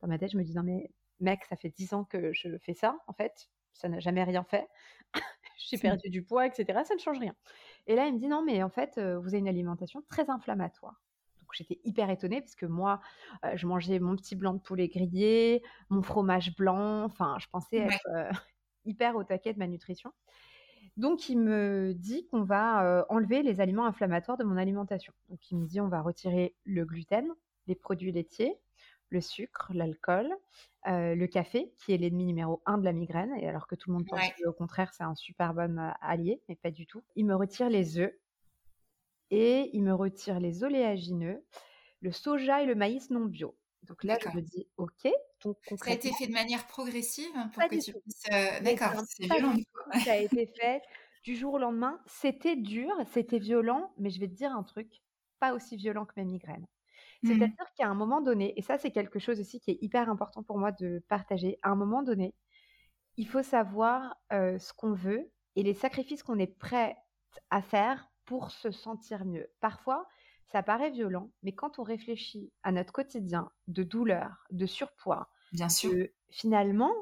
Dans 0.00 0.08
ma 0.08 0.16
tête, 0.16 0.30
je 0.32 0.38
me 0.38 0.44
dis, 0.44 0.54
non, 0.54 0.62
mais 0.62 0.90
mec, 1.20 1.44
ça 1.44 1.56
fait 1.56 1.68
10 1.68 1.92
ans 1.92 2.04
que 2.04 2.32
je 2.32 2.56
fais 2.56 2.72
ça, 2.72 2.96
en 3.06 3.12
fait, 3.12 3.50
ça 3.74 3.90
n'a 3.90 4.00
jamais 4.00 4.24
rien 4.24 4.44
fait. 4.44 4.66
J'ai 5.58 5.76
perdu 5.76 6.08
du 6.08 6.22
poids, 6.22 6.46
etc. 6.46 6.84
Ça 6.86 6.94
ne 6.94 7.00
change 7.00 7.18
rien. 7.18 7.34
Et 7.86 7.96
là, 7.96 8.06
il 8.06 8.14
me 8.14 8.18
dit, 8.18 8.28
non, 8.28 8.42
mais 8.42 8.62
en 8.62 8.70
fait, 8.70 8.98
vous 8.98 9.28
avez 9.28 9.40
une 9.40 9.48
alimentation 9.48 10.00
très 10.08 10.30
inflammatoire 10.30 11.02
j'étais 11.54 11.80
hyper 11.84 12.10
étonnée 12.10 12.40
parce 12.40 12.54
que 12.54 12.66
moi, 12.66 13.00
euh, 13.44 13.56
je 13.56 13.66
mangeais 13.66 13.98
mon 13.98 14.16
petit 14.16 14.36
blanc 14.36 14.54
de 14.54 14.60
poulet 14.60 14.88
grillé, 14.88 15.62
mon 15.88 16.02
fromage 16.02 16.54
blanc. 16.56 17.04
Enfin, 17.04 17.36
je 17.38 17.46
pensais 17.48 17.78
être 17.78 18.06
euh, 18.14 18.30
hyper 18.84 19.16
au 19.16 19.24
taquet 19.24 19.52
de 19.52 19.58
ma 19.58 19.66
nutrition. 19.66 20.12
Donc, 20.96 21.28
il 21.28 21.38
me 21.38 21.92
dit 21.94 22.26
qu'on 22.26 22.42
va 22.42 22.84
euh, 22.84 23.04
enlever 23.08 23.42
les 23.42 23.60
aliments 23.60 23.86
inflammatoires 23.86 24.36
de 24.36 24.44
mon 24.44 24.56
alimentation. 24.56 25.12
Donc, 25.28 25.50
il 25.50 25.58
me 25.58 25.66
dit 25.66 25.80
on 25.80 25.88
va 25.88 26.00
retirer 26.00 26.54
le 26.64 26.84
gluten, 26.84 27.28
les 27.66 27.74
produits 27.74 28.12
laitiers, 28.12 28.58
le 29.10 29.20
sucre, 29.20 29.70
l'alcool, 29.74 30.28
le 30.84 31.26
café, 31.26 31.72
qui 31.78 31.92
est 31.92 31.98
l'ennemi 31.98 32.24
numéro 32.24 32.62
un 32.66 32.78
de 32.78 32.84
la 32.84 32.92
migraine, 32.92 33.34
et 33.38 33.48
alors 33.48 33.66
que 33.66 33.74
tout 33.74 33.90
le 33.90 33.94
monde 33.94 34.06
pense 34.06 34.20
qu'au 34.42 34.52
contraire, 34.52 34.92
c'est 34.92 35.02
un 35.02 35.14
super 35.14 35.54
bon 35.54 35.78
allié, 36.00 36.42
mais 36.48 36.56
pas 36.56 36.70
du 36.70 36.86
tout. 36.86 37.02
Il 37.14 37.26
me 37.26 37.34
retire 37.34 37.68
les 37.70 37.98
œufs, 37.98 38.12
et 39.30 39.70
il 39.72 39.82
me 39.82 39.94
retire 39.94 40.40
les 40.40 40.64
oléagineux, 40.64 41.44
le 42.00 42.12
soja 42.12 42.62
et 42.62 42.66
le 42.66 42.74
maïs 42.74 43.10
non 43.10 43.24
bio. 43.24 43.56
Donc 43.82 44.04
là, 44.04 44.18
je 44.20 44.28
me 44.36 44.42
dis, 44.42 44.66
OK. 44.76 45.08
Donc, 45.44 45.56
ça 45.76 45.90
a 45.90 45.94
été 45.94 46.12
fait 46.12 46.26
de 46.26 46.32
manière 46.32 46.66
progressive 46.66 47.32
pour 47.52 47.62
que 47.68 47.82
tu 47.82 47.92
puisses. 47.92 48.24
Euh, 48.32 48.60
d'accord, 48.60 49.02
c'est 49.06 49.24
violent. 49.24 49.54
Ça 50.04 50.12
a 50.12 50.16
été 50.16 50.46
fait 50.60 50.82
du 51.22 51.36
jour 51.36 51.54
au 51.54 51.58
lendemain. 51.58 52.00
C'était 52.06 52.56
dur, 52.56 52.92
c'était 53.12 53.38
violent, 53.38 53.92
mais 53.98 54.10
je 54.10 54.20
vais 54.20 54.28
te 54.28 54.34
dire 54.34 54.52
un 54.52 54.62
truc, 54.62 54.88
pas 55.38 55.54
aussi 55.54 55.76
violent 55.76 56.04
que 56.04 56.12
mes 56.16 56.24
migraines. 56.24 56.66
Mmh 57.22 57.28
C'est-à-dire 57.28 57.66
qu'à 57.76 57.86
un 57.88 57.94
moment 57.94 58.20
donné, 58.20 58.52
et 58.56 58.62
ça 58.62 58.78
c'est 58.78 58.92
quelque 58.92 59.18
chose 59.18 59.40
aussi 59.40 59.60
qui 59.60 59.72
est 59.72 59.78
hyper 59.80 60.08
important 60.08 60.42
pour 60.42 60.58
moi 60.58 60.70
de 60.72 61.02
partager, 61.08 61.58
à 61.62 61.70
un 61.70 61.74
moment 61.74 62.02
donné, 62.02 62.34
il 63.16 63.26
faut 63.26 63.42
savoir 63.42 64.16
euh, 64.32 64.58
ce 64.58 64.72
qu'on 64.72 64.92
veut 64.92 65.30
et 65.56 65.62
les 65.64 65.74
sacrifices 65.74 66.22
qu'on 66.22 66.38
est 66.38 66.58
prêt 66.58 66.96
à 67.50 67.60
faire 67.62 68.08
pour 68.28 68.50
se 68.50 68.70
sentir 68.70 69.24
mieux. 69.24 69.48
Parfois, 69.58 70.06
ça 70.52 70.62
paraît 70.62 70.90
violent, 70.90 71.30
mais 71.42 71.52
quand 71.52 71.78
on 71.78 71.82
réfléchit 71.82 72.52
à 72.62 72.72
notre 72.72 72.92
quotidien 72.92 73.50
de 73.68 73.82
douleur, 73.82 74.44
de 74.50 74.66
surpoids, 74.66 75.30
bien 75.52 75.70
sûr, 75.70 76.06
finalement, 76.28 76.92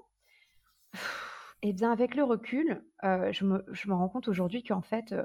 et 1.62 1.70
eh 1.70 1.72
bien 1.72 1.90
avec 1.90 2.14
le 2.14 2.22
recul, 2.22 2.84
euh, 3.02 3.32
je, 3.32 3.44
me, 3.44 3.64
je, 3.72 3.88
me, 3.88 3.94
rends 3.94 4.08
compte 4.08 4.28
aujourd'hui 4.28 4.62
qu'en 4.62 4.82
fait, 4.82 5.10
euh, 5.10 5.24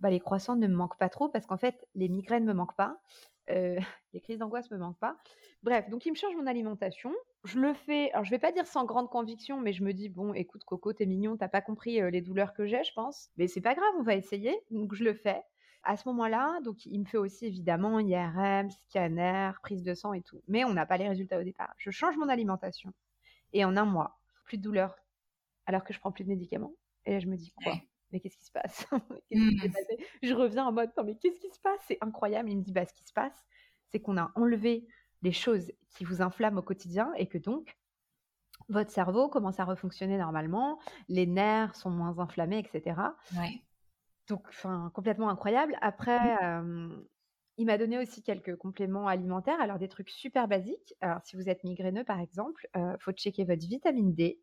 bah, 0.00 0.08
les 0.08 0.18
croissants 0.18 0.56
ne 0.56 0.66
me 0.66 0.74
manquent 0.74 0.98
pas 0.98 1.10
trop 1.10 1.28
parce 1.28 1.44
qu'en 1.44 1.58
fait, 1.58 1.86
les 1.94 2.08
migraines 2.08 2.44
ne 2.44 2.52
me 2.54 2.56
manquent 2.56 2.76
pas, 2.76 2.96
euh, 3.50 3.78
les 4.12 4.20
crises 4.20 4.38
d'angoisse 4.38 4.70
me 4.70 4.78
manquent 4.78 4.98
pas. 4.98 5.16
Bref, 5.62 5.88
donc 5.88 6.06
il 6.06 6.10
me 6.10 6.16
change 6.16 6.34
mon 6.36 6.46
alimentation. 6.46 7.12
Je 7.44 7.58
le 7.58 7.74
fais, 7.74 8.10
alors 8.12 8.24
je 8.24 8.30
vais 8.30 8.38
pas 8.38 8.52
dire 8.52 8.66
sans 8.66 8.84
grande 8.84 9.08
conviction, 9.08 9.60
mais 9.60 9.72
je 9.72 9.82
me 9.82 9.92
dis, 9.92 10.08
bon, 10.08 10.32
écoute 10.34 10.64
Coco, 10.64 10.92
t'es 10.92 11.06
mignon, 11.06 11.36
t'as 11.36 11.48
pas 11.48 11.60
compris 11.60 12.00
les 12.10 12.20
douleurs 12.20 12.54
que 12.54 12.66
j'ai, 12.66 12.82
je 12.84 12.92
pense. 12.94 13.30
Mais 13.36 13.48
c'est 13.48 13.60
pas 13.60 13.74
grave, 13.74 13.94
on 13.98 14.02
va 14.02 14.14
essayer. 14.14 14.58
Donc 14.70 14.94
je 14.94 15.04
le 15.04 15.14
fais. 15.14 15.42
À 15.82 15.98
ce 15.98 16.08
moment-là, 16.08 16.60
donc 16.62 16.86
il 16.86 16.98
me 17.00 17.04
fait 17.04 17.18
aussi 17.18 17.44
évidemment 17.44 18.00
IRM, 18.00 18.70
scanner, 18.70 19.50
prise 19.62 19.82
de 19.82 19.92
sang 19.92 20.14
et 20.14 20.22
tout. 20.22 20.40
Mais 20.48 20.64
on 20.64 20.72
n'a 20.72 20.86
pas 20.86 20.96
les 20.96 21.08
résultats 21.08 21.38
au 21.38 21.42
départ. 21.42 21.74
Je 21.76 21.90
change 21.90 22.16
mon 22.16 22.28
alimentation. 22.30 22.92
Et 23.52 23.64
en 23.66 23.76
un 23.76 23.84
mois, 23.84 24.18
plus 24.44 24.56
de 24.56 24.62
douleur, 24.62 24.96
alors 25.66 25.84
que 25.84 25.92
je 25.92 26.00
prends 26.00 26.10
plus 26.10 26.24
de 26.24 26.30
médicaments. 26.30 26.72
Et 27.04 27.12
là, 27.12 27.18
je 27.20 27.26
me 27.26 27.36
dis 27.36 27.52
quoi? 27.52 27.74
Mais 28.14 28.20
qu'est-ce 28.20 28.38
qui 28.38 28.46
se 28.46 28.52
passe? 28.52 28.86
Mmh. 29.32 29.66
Je 30.22 30.32
reviens 30.32 30.64
en 30.64 30.72
mode, 30.72 30.90
non, 30.96 31.02
mais 31.02 31.16
qu'est-ce 31.16 31.40
qui 31.40 31.50
se 31.50 31.58
passe? 31.58 31.80
C'est 31.88 31.98
incroyable. 32.00 32.48
Il 32.50 32.58
me 32.58 32.62
dit, 32.62 32.72
bah, 32.72 32.86
ce 32.86 32.94
qui 32.94 33.04
se 33.04 33.12
passe, 33.12 33.44
c'est 33.90 33.98
qu'on 33.98 34.16
a 34.16 34.30
enlevé 34.36 34.86
les 35.22 35.32
choses 35.32 35.72
qui 35.90 36.04
vous 36.04 36.22
inflamment 36.22 36.58
au 36.58 36.62
quotidien 36.62 37.12
et 37.16 37.26
que 37.26 37.38
donc, 37.38 37.76
votre 38.68 38.92
cerveau 38.92 39.28
commence 39.28 39.58
à 39.58 39.64
refonctionner 39.64 40.16
normalement, 40.18 40.78
les 41.08 41.26
nerfs 41.26 41.74
sont 41.74 41.90
moins 41.90 42.18
inflammés, 42.20 42.60
etc. 42.60 43.00
Donc, 44.28 44.46
enfin, 44.48 44.92
complètement 44.94 45.28
incroyable. 45.28 45.76
Après, 45.80 46.36
mmh. 46.62 47.04
il 47.56 47.66
m'a 47.66 47.76
donné 47.76 47.98
aussi 47.98 48.22
quelques 48.22 48.56
compléments 48.56 49.08
alimentaires, 49.08 49.60
alors 49.60 49.78
des 49.78 49.88
trucs 49.88 50.10
super 50.10 50.46
basiques. 50.46 50.94
Alors, 51.00 51.20
si 51.24 51.34
vous 51.34 51.48
êtes 51.48 51.64
migraineux, 51.64 52.04
par 52.04 52.20
exemple, 52.20 52.68
il 52.76 52.96
faut 53.00 53.12
checker 53.12 53.44
votre 53.44 53.66
vitamine 53.66 54.14
D, 54.14 54.40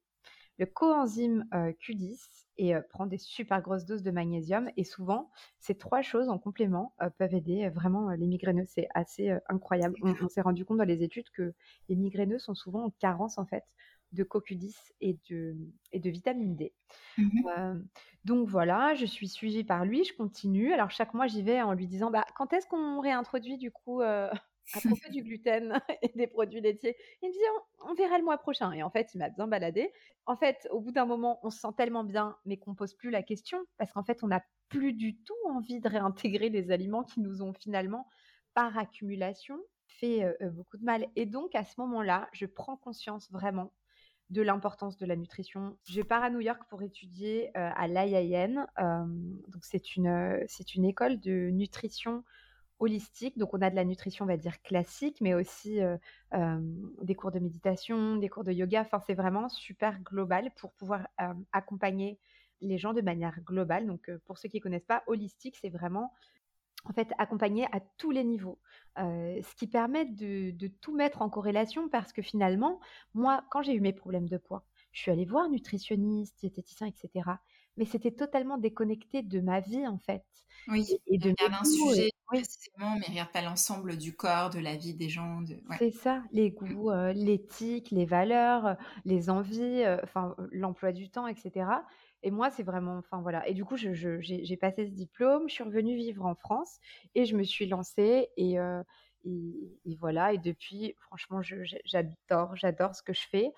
le 0.61 0.67
coenzyme 0.67 1.45
Q10 1.51 2.19
et 2.57 2.75
prendre 2.91 3.09
des 3.09 3.17
super 3.17 3.63
grosses 3.63 3.83
doses 3.83 4.03
de 4.03 4.11
magnésium. 4.11 4.69
Et 4.77 4.83
souvent, 4.83 5.31
ces 5.59 5.75
trois 5.75 6.03
choses 6.03 6.29
en 6.29 6.37
complément 6.37 6.93
peuvent 7.17 7.33
aider 7.33 7.67
vraiment 7.69 8.11
les 8.11 8.27
migraineux. 8.27 8.65
C'est 8.67 8.87
assez 8.93 9.35
incroyable. 9.49 9.95
On, 10.03 10.29
s'est 10.29 10.41
rendu 10.41 10.63
compte 10.63 10.77
dans 10.77 10.83
les 10.83 11.01
études 11.01 11.31
que 11.31 11.55
les 11.89 11.95
migraineux 11.95 12.37
sont 12.37 12.53
souvent 12.53 12.85
en 12.85 12.89
carence 12.91 13.39
en 13.39 13.45
fait 13.47 13.63
de 14.11 14.23
CoQ10 14.23 14.75
et 14.99 15.17
de, 15.31 15.57
et 15.93 15.99
de 15.99 16.09
vitamine 16.11 16.55
D. 16.55 16.73
Mmh 17.17 17.81
donc 18.23 18.47
voilà, 18.47 18.93
je 18.93 19.07
suis 19.07 19.27
suivie 19.27 19.63
par 19.63 19.83
lui, 19.83 20.03
je 20.03 20.15
continue. 20.15 20.73
Alors 20.73 20.91
chaque 20.91 21.15
mois, 21.15 21.25
j'y 21.25 21.41
vais 21.41 21.59
en 21.63 21.73
lui 21.73 21.87
disant 21.87 22.11
bah, 22.11 22.23
quand 22.35 22.53
est-ce 22.53 22.67
qu'on 22.67 22.99
réintroduit 22.99 23.57
du 23.57 23.71
coup 23.71 24.03
à 24.73 24.79
propos 24.79 25.09
du 25.11 25.23
gluten 25.23 25.79
et 26.01 26.11
des 26.15 26.27
produits 26.27 26.61
laitiers. 26.61 26.95
Il 27.21 27.29
me 27.29 27.33
dit 27.33 27.39
on, 27.87 27.93
verra 27.93 28.17
le 28.17 28.23
mois 28.23 28.37
prochain. 28.37 28.71
Et 28.71 28.83
en 28.83 28.89
fait, 28.89 29.13
il 29.13 29.17
m'a 29.17 29.29
bien 29.29 29.47
baladé. 29.47 29.91
En 30.25 30.35
fait, 30.35 30.67
au 30.71 30.79
bout 30.79 30.91
d'un 30.91 31.05
moment, 31.05 31.39
on 31.43 31.49
se 31.49 31.59
sent 31.59 31.73
tellement 31.77 32.03
bien, 32.03 32.37
mais 32.45 32.57
qu'on 32.57 32.75
pose 32.75 32.93
plus 32.93 33.09
la 33.09 33.23
question 33.23 33.59
parce 33.77 33.91
qu'en 33.91 34.03
fait, 34.03 34.23
on 34.23 34.27
n'a 34.27 34.43
plus 34.69 34.93
du 34.93 35.17
tout 35.17 35.33
envie 35.49 35.79
de 35.79 35.89
réintégrer 35.89 36.49
les 36.49 36.71
aliments 36.71 37.03
qui 37.03 37.19
nous 37.19 37.41
ont 37.41 37.53
finalement, 37.53 38.07
par 38.53 38.77
accumulation, 38.77 39.59
fait 39.87 40.23
euh, 40.23 40.33
euh, 40.41 40.49
beaucoup 40.49 40.77
de 40.77 40.83
mal. 40.83 41.07
Et 41.15 41.25
donc, 41.25 41.55
à 41.55 41.63
ce 41.63 41.79
moment-là, 41.79 42.29
je 42.33 42.45
prends 42.45 42.77
conscience 42.77 43.29
vraiment 43.31 43.73
de 44.29 44.41
l'importance 44.41 44.97
de 44.97 45.05
la 45.05 45.17
nutrition. 45.17 45.77
Je 45.83 46.01
pars 46.01 46.23
à 46.23 46.29
New 46.29 46.39
York 46.39 46.61
pour 46.69 46.81
étudier 46.81 47.49
euh, 47.57 47.69
à 47.75 47.87
l'IIN. 47.89 48.65
donc, 48.77 49.63
c'est 49.63 49.97
une, 49.97 50.41
c'est 50.47 50.75
une 50.75 50.85
école 50.85 51.19
de 51.19 51.49
nutrition 51.49 52.23
holistique. 52.81 53.37
Donc, 53.37 53.53
on 53.53 53.61
a 53.61 53.69
de 53.69 53.75
la 53.75 53.85
nutrition, 53.85 54.25
on 54.25 54.27
va 54.27 54.37
dire, 54.37 54.61
classique, 54.61 55.21
mais 55.21 55.33
aussi 55.33 55.79
des 56.33 57.15
cours 57.15 57.31
de 57.31 57.39
méditation, 57.39 58.17
des 58.17 58.29
cours 58.29 58.43
de 58.43 58.51
yoga. 58.51 58.81
Enfin, 58.81 58.99
c'est 59.05 59.13
vraiment 59.13 59.49
super 59.49 59.99
global 60.01 60.51
pour 60.57 60.73
pouvoir 60.73 61.07
accompagner 61.53 62.19
les 62.61 62.77
gens 62.77 62.93
de 62.93 63.01
manière 63.01 63.39
globale. 63.41 63.87
Donc, 63.87 64.09
pour 64.25 64.37
ceux 64.37 64.49
qui 64.49 64.57
ne 64.57 64.61
connaissent 64.61 64.85
pas, 64.85 65.03
holistique, 65.07 65.57
c'est 65.61 65.69
vraiment 65.69 66.11
en 66.85 66.93
fait 66.93 67.09
accompagner 67.17 67.65
à 67.71 67.79
tous 67.97 68.11
les 68.11 68.23
niveaux, 68.23 68.59
ce 68.97 69.55
qui 69.55 69.67
permet 69.67 70.05
de, 70.05 70.67
tout 70.81 70.95
mettre 70.95 71.21
en 71.21 71.29
corrélation 71.29 71.89
parce 71.89 72.11
que 72.11 72.21
finalement, 72.21 72.79
moi, 73.13 73.43
quand 73.51 73.61
j'ai 73.61 73.73
eu 73.73 73.81
mes 73.81 73.93
problèmes 73.93 74.27
de 74.27 74.37
poids, 74.37 74.65
je 74.91 75.01
suis 75.01 75.11
allée 75.11 75.25
voir 75.25 75.47
nutritionniste, 75.49 76.39
diététicien, 76.39 76.87
etc 76.87 77.31
mais 77.77 77.85
c'était 77.85 78.11
totalement 78.11 78.57
déconnecté 78.57 79.21
de 79.21 79.39
ma 79.39 79.59
vie 79.59 79.87
en 79.87 79.97
fait. 79.97 80.23
Oui, 80.67 80.85
et, 81.07 81.17
de 81.17 81.29
regarde 81.29 81.53
un 81.59 81.63
sujet 81.63 82.11
précisément, 82.25 82.95
mais 82.99 83.07
regarde 83.07 83.31
pas 83.31 83.41
l'ensemble 83.41 83.97
du 83.97 84.15
corps, 84.15 84.49
de 84.49 84.59
la 84.59 84.75
vie 84.75 84.93
des 84.93 85.09
gens. 85.09 85.41
De... 85.41 85.57
C'est 85.79 85.91
ça, 85.91 86.23
les 86.31 86.51
mmh. 86.51 86.53
goûts, 86.53 86.91
euh, 86.91 87.13
l'éthique, 87.13 87.89
les 87.91 88.05
valeurs, 88.05 88.65
euh, 88.67 88.73
les 89.05 89.29
envies, 89.29 89.83
euh, 89.83 89.97
l'emploi 90.51 90.91
du 90.91 91.09
temps, 91.09 91.27
etc. 91.27 91.65
Et 92.23 92.29
moi, 92.29 92.51
c'est 92.51 92.63
vraiment, 92.63 92.97
enfin 92.97 93.21
voilà. 93.21 93.47
Et 93.47 93.53
du 93.53 93.65
coup, 93.65 93.75
j'ai 93.75 93.95
je, 93.95 94.55
passé 94.55 94.85
ce 94.85 94.91
diplôme, 94.91 95.49
je 95.49 95.53
suis 95.53 95.63
revenue 95.63 95.95
vivre 95.95 96.25
en 96.25 96.35
France 96.35 96.79
et 97.15 97.25
je 97.25 97.35
me 97.35 97.43
suis 97.43 97.65
lancée 97.65 98.29
et, 98.37 98.57
et, 99.25 99.79
et 99.85 99.95
voilà. 99.95 100.31
Et 100.31 100.37
depuis, 100.37 100.93
franchement, 100.99 101.41
j'adore, 101.41 102.55
j'adore 102.55 102.95
ce 102.95 103.01
que 103.01 103.13
je 103.13 103.27
fais. 103.27 103.51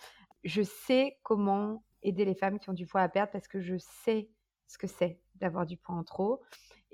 Je 0.46 0.62
sais 0.62 1.18
comment 1.24 1.84
aider 2.04 2.26
les 2.26 2.36
femmes 2.36 2.60
qui 2.60 2.70
ont 2.70 2.74
du 2.74 2.86
poids 2.86 3.02
à 3.02 3.10
perdre 3.10 3.32
parce 3.32 3.48
que 3.48 3.62
je 3.62 3.78
sais 3.78 4.30
ce 4.68 4.78
que 4.78 4.88
c'est 4.88 5.20
d'avoir 5.36 5.66
du 5.66 5.78
poids 5.78 5.96
en 5.96 6.04
trop. 6.04 6.42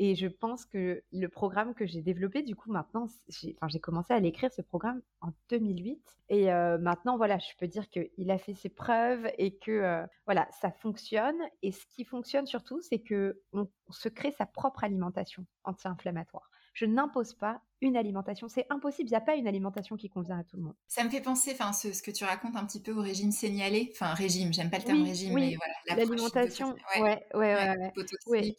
Et 0.02 0.16
je 0.16 0.28
pense 0.28 0.66
que 0.66 1.04
le 1.12 1.28
programme 1.28 1.74
que 1.74 1.86
j'ai 1.86 2.02
développé, 2.02 2.42
du 2.42 2.56
coup, 2.56 2.72
maintenant, 2.72 3.08
j'ai 3.28 3.80
commencé 3.82 4.14
à 4.14 4.20
l'écrire, 4.22 4.50
ce 4.54 4.62
programme, 4.62 5.02
en 5.20 5.34
2008. 5.50 6.02
Et 6.30 6.54
euh, 6.54 6.78
maintenant, 6.78 7.18
voilà, 7.18 7.38
je 7.38 7.50
peux 7.60 7.68
dire 7.68 7.90
qu'il 7.90 8.32
a 8.32 8.38
fait 8.38 8.54
ses 8.54 8.70
preuves 8.70 9.30
et 9.38 9.58
que, 9.58 9.72
euh, 9.72 10.08
voilà, 10.26 10.48
ça 10.62 10.72
fonctionne. 10.72 11.38
Et 11.64 11.74
ce 11.74 11.86
qui 11.88 12.06
fonctionne 12.06 12.46
surtout, 12.46 12.80
c'est 12.80 13.04
qu'on 13.04 13.70
se 13.90 14.08
crée 14.08 14.32
sa 14.32 14.46
propre 14.46 14.86
alimentation 14.86 15.46
anti-inflammatoire. 15.66 16.50
Je 16.80 16.86
n'impose 16.86 17.34
pas 17.34 17.62
une 17.82 17.98
alimentation. 17.98 18.48
C'est 18.48 18.66
impossible. 18.70 19.10
Il 19.10 19.12
n'y 19.12 19.18
a 19.18 19.22
pas 19.22 19.36
une 19.36 19.50
alimentation 19.50 19.98
qui 19.98 20.10
convient 20.10 20.40
à 20.40 20.46
tout 20.46 20.56
le 20.56 20.64
monde. 20.64 20.76
Ça 20.88 21.04
me 21.04 21.10
fait 21.10 21.20
penser, 21.20 21.52
enfin, 21.52 21.74
ce, 21.74 21.92
ce, 21.92 22.02
que 22.02 22.10
tu 22.10 22.24
racontes 22.24 22.56
un 22.56 22.66
petit 22.66 22.82
peu 22.82 22.94
au 22.94 23.02
régime 23.02 23.32
signalé. 23.34 23.90
Enfin, 23.92 24.14
régime, 24.14 24.54
j'aime 24.54 24.70
pas 24.70 24.78
le 24.78 24.86
terme 24.86 25.04
régime, 25.04 25.34
mais 25.34 25.58
voilà. 25.58 25.74
L'alimentation, 25.98 26.74
ouais, 26.96 27.22
ouais, 27.34 27.54
ouais. 27.54 27.92
ouais, 28.28 28.56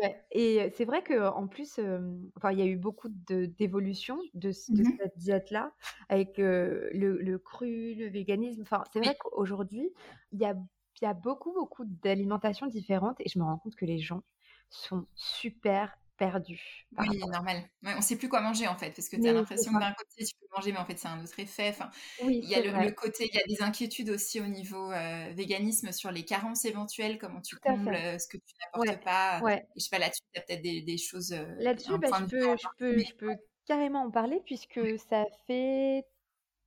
ouais. 0.00 0.24
Et 0.30 0.62
euh, 0.62 0.70
c'est 0.78 0.86
vrai 0.86 1.04
qu'en 1.04 1.46
plus, 1.46 1.78
euh, 1.78 2.00
enfin, 2.38 2.52
il 2.52 2.58
y 2.58 2.62
a 2.62 2.66
eu 2.66 2.78
beaucoup 2.78 3.10
d'évolution 3.10 4.18
de, 4.32 4.48
de, 4.48 4.48
mmh 4.48 4.96
cette 4.98 5.18
diète-là, 5.18 5.74
avec 6.08 6.38
euh, 6.38 6.88
le, 6.94 7.18
le, 7.18 7.38
cru, 7.38 7.94
le 7.96 8.08
véganisme. 8.08 8.62
Enfin, 8.62 8.82
c'est 8.94 9.00
vrai 9.00 9.14
qu'aujourd'hui, 9.20 9.92
il 10.32 10.40
y 10.40 10.46
a, 10.46 10.56
y 11.02 11.06
a 11.06 11.12
beaucoup, 11.12 11.52
beaucoup 11.52 11.84
d'alimentations 11.84 12.66
différentes 12.66 13.20
et 13.20 13.28
je 13.28 13.38
me 13.38 13.44
rends 13.44 13.58
compte 13.58 13.76
que 13.76 13.84
les 13.84 13.98
gens 13.98 14.22
sont 14.70 15.06
super 15.14 15.98
perdu. 16.18 16.60
Oui, 16.98 17.18
normal. 17.30 17.62
Ouais, 17.82 17.92
on 17.96 18.00
sait 18.00 18.16
plus 18.16 18.28
quoi 18.28 18.40
manger 18.40 18.66
en 18.66 18.76
fait, 18.76 18.90
parce 18.90 19.08
que 19.08 19.16
tu 19.16 19.26
as 19.28 19.32
l'impression 19.32 19.72
que 19.72 19.78
d'un 19.78 19.92
côté 19.92 20.24
tu 20.24 20.34
peux 20.34 20.46
manger, 20.54 20.72
mais 20.72 20.78
en 20.78 20.84
fait 20.84 20.98
c'est 20.98 21.08
un 21.08 21.22
autre 21.22 21.38
effet. 21.38 21.70
Enfin, 21.70 21.90
il 22.22 22.44
y 22.44 22.54
a 22.54 22.60
le, 22.60 22.90
côté, 22.90 23.28
il 23.32 23.34
y 23.34 23.40
a 23.40 23.46
des 23.46 23.62
inquiétudes 23.62 24.10
aussi 24.10 24.40
au 24.40 24.46
niveau 24.46 24.90
euh, 24.92 25.32
véganisme 25.32 25.92
sur 25.92 26.10
les 26.10 26.24
carences 26.24 26.64
éventuelles, 26.64 27.18
comment 27.18 27.40
tu 27.40 27.56
combles 27.56 27.94
euh, 27.94 28.18
ce 28.18 28.26
que 28.26 28.36
tu 28.36 28.54
n'apportes 28.60 29.02
pas. 29.04 29.40
Ouais. 29.42 29.66
je 29.76 29.82
sais 29.82 29.90
pas, 29.90 29.98
là-dessus, 29.98 30.22
tu 30.32 30.40
as 30.40 30.42
peut-être 30.42 30.62
des, 30.62 30.98
choses. 30.98 31.32
Euh, 31.32 31.46
là-dessus, 31.58 31.96
bah, 31.98 32.08
je, 32.18 32.24
peux, 32.24 32.56
je, 32.56 32.66
peux, 32.76 32.98
je 32.98 33.14
peux 33.14 33.36
carrément 33.66 34.02
en 34.02 34.10
parler, 34.10 34.42
puisque 34.44 34.80
ça 35.08 35.24
fait 35.46 36.04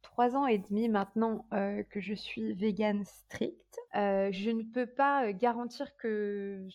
trois 0.02 0.36
ans 0.36 0.48
et 0.48 0.58
demi 0.58 0.90
maintenant 0.90 1.46
que 1.52 2.00
je 2.00 2.14
suis 2.14 2.54
vegan 2.54 3.04
strict. 3.06 3.78
je 3.94 4.50
ne 4.50 4.64
peux 4.64 4.88
pas 4.88 5.32
garantir 5.34 5.96
que 5.98 6.68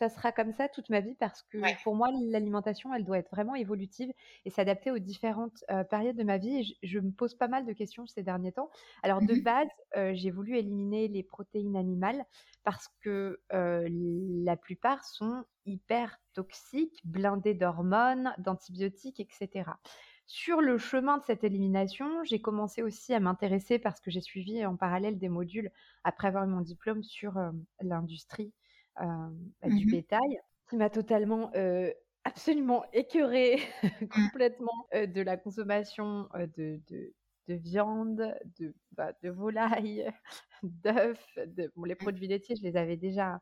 ça 0.00 0.08
sera 0.08 0.32
comme 0.32 0.54
ça 0.54 0.66
toute 0.66 0.88
ma 0.88 1.00
vie 1.00 1.14
parce 1.14 1.42
que 1.42 1.58
pour 1.84 1.94
moi, 1.94 2.10
l'alimentation, 2.10 2.94
elle 2.94 3.04
doit 3.04 3.18
être 3.18 3.30
vraiment 3.30 3.54
évolutive 3.54 4.10
et 4.46 4.50
s'adapter 4.50 4.90
aux 4.90 4.98
différentes 4.98 5.62
périodes 5.90 6.16
de 6.16 6.24
ma 6.24 6.38
vie. 6.38 6.56
Et 6.56 6.88
je, 6.88 6.98
me 6.98 7.10
pose 7.10 7.34
pas 7.34 7.48
mal 7.48 7.66
de 7.66 7.72
questions 7.74 8.06
ces 8.06 8.22
derniers 8.22 8.52
temps. 8.52 8.70
Alors, 9.02 9.20
de 9.20 9.34
mmh 9.34 9.42
base, 9.42 9.68
j'ai 10.14 10.30
voulu 10.30 10.56
éliminer 10.56 11.06
les 11.08 11.22
protéines 11.22 11.76
animales 11.76 12.24
parce 12.64 12.88
que 13.02 13.40
la 13.50 14.56
plupart 14.56 15.04
sont 15.04 15.44
hyper 15.66 16.18
toxiques, 16.32 16.98
blindées 17.04 17.54
d'hormones, 17.54 18.32
d'antibiotiques, 18.38 19.20
etc. 19.20 19.70
Sur 20.26 20.62
le 20.62 20.78
chemin 20.78 21.18
de 21.18 21.24
cette 21.24 21.44
élimination, 21.44 22.24
j'ai 22.24 22.40
commencé 22.40 22.82
aussi 22.82 23.12
à 23.12 23.20
m'intéresser 23.20 23.78
parce 23.78 24.00
que 24.00 24.10
j'ai 24.10 24.22
suivi 24.22 24.64
en 24.64 24.76
parallèle 24.76 25.18
des 25.18 25.28
modules 25.28 25.70
après 26.04 26.28
avoir 26.28 26.44
eu 26.44 26.48
mon 26.48 26.62
diplôme 26.62 27.02
sur 27.02 27.34
l'industrie 27.82 28.54
euh, 29.00 29.04
bah, 29.62 29.68
du 29.68 29.86
mmh 29.86 29.90
bétail, 29.90 30.40
qui 30.68 30.76
m'a 30.76 30.90
totalement 30.90 31.50
absolument 32.24 32.84
écœurée 32.92 33.56
mmh. 33.82 34.06
complètement 34.06 34.86
de 34.92 35.20
la 35.22 35.36
consommation 35.36 36.28
de, 36.34 36.80
de, 36.88 37.12
de, 37.48 37.54
viande, 37.54 38.34
de, 38.58 38.74
bah, 38.92 39.12
de 39.22 39.30
volaille, 39.30 40.12
d'œufs, 40.62 41.38
bon, 41.76 41.84
les 41.84 41.94
mmh. 41.94 41.96
produits 41.96 42.26
laitiers, 42.28 42.56
je 42.56 42.62
les 42.62 42.76
avais 42.76 42.96
déjà 42.96 43.40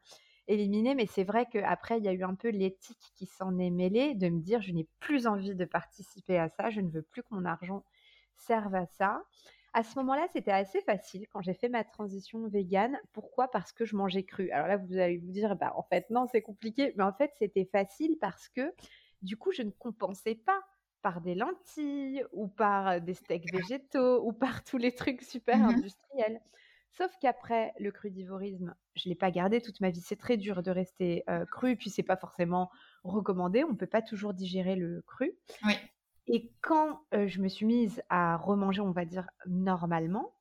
éliminés, 0.49 0.95
mais 0.95 1.07
c'est 1.07 1.25
vrai 1.25 1.47
qu'après, 1.51 1.99
il 1.99 2.05
y 2.05 2.09
a 2.09 2.13
eu 2.13 2.25
un 2.25 2.35
peu 2.35 2.49
l'éthique 2.49 3.13
qui 3.15 3.27
s'en 3.27 3.59
est 3.59 3.71
mêlée, 3.71 4.15
de 4.15 4.29
me 4.29 4.41
dire, 4.41 4.63
je 4.63 4.73
n'ai 4.73 4.89
plus 4.99 5.27
envie 5.27 5.55
de 5.55 5.65
participer 5.65 6.39
à 6.39 6.49
ça, 6.49 6.71
je 6.71 6.81
ne 6.81 6.91
veux 6.91 7.03
plus 7.03 7.23
que 7.23 7.29
mon 7.31 7.45
argent 7.45 7.85
serve 8.37 8.75
à 8.75 8.87
ça. 8.87 9.23
À 9.79 9.85
ce 9.85 9.97
moment-là, 10.01 10.27
c'était 10.33 10.51
assez 10.51 10.81
facile 10.81 11.29
quand 11.29 11.41
j'ai 11.41 11.55
fait 11.55 11.69
ma 11.69 11.85
transition 11.85 12.49
végane. 12.49 12.99
Pourquoi? 13.13 13.49
Parce 13.49 13.71
que 13.71 13.85
je 13.85 13.95
mangeais 13.95 14.25
cru. 14.25 14.51
Alors 14.51 14.67
là, 14.67 14.77
vous 14.77 14.99
allez 14.99 15.19
vous 15.19 15.31
dire, 15.31 15.55
bah, 15.55 15.73
en 15.77 15.85
fait, 15.85 16.11
non, 16.11 16.27
c'est 16.27 16.43
compliqué. 16.43 16.93
Mais 16.97 17.05
en 17.05 17.13
fait, 17.13 17.31
c'était 17.39 17.65
facile 17.65 18.17
parce 18.21 18.49
que 18.49 18.75
du 19.23 19.37
coup, 19.37 19.53
je 19.53 19.63
ne 19.63 19.71
compensais 19.71 20.35
pas 20.35 20.61
par 21.01 21.21
des 21.21 21.37
lentilles 21.37 22.25
ou 22.33 22.49
par 22.49 23.01
des 23.01 23.15
steaks 23.15 23.53
végétaux 23.53 24.21
ou 24.27 24.33
par 24.33 24.65
tous 24.65 24.79
les 24.79 24.97
trucs 24.97 25.23
super 25.23 25.59
mmh 25.59 25.71
industriels. 25.77 26.41
Sauf 26.91 27.13
qu'après 27.21 27.73
le 27.79 27.93
crudivorisme, 27.93 28.75
je 28.97 29.09
l'ai 29.09 29.15
pas 29.15 29.31
gardé 29.31 29.61
toute 29.61 29.81
ma 29.81 29.91
vie. 29.91 30.01
C'est 30.01 30.19
très 30.19 30.37
dur 30.37 30.65
de 30.65 30.73
rester 30.73 31.23
euh, 31.31 31.47
cru, 31.47 31.77
puis 31.77 31.89
c'est 31.89 32.03
pas 32.03 32.17
forcément 32.17 32.69
recommandé. 33.05 33.63
On 33.63 33.77
peut 33.77 33.87
pas 33.87 34.03
toujours 34.03 34.35
digérer 34.35 34.75
le 34.75 35.03
cru. 35.03 35.39
Oui. 35.65 35.75
Et 36.29 36.53
quand 36.61 37.01
je 37.13 37.41
me 37.41 37.49
suis 37.49 37.67
mise 37.67 38.03
à 38.09 38.37
remanger, 38.37 38.81
on 38.81 38.93
va 38.93 39.05
dire 39.05 39.29
normalement, 39.47 40.33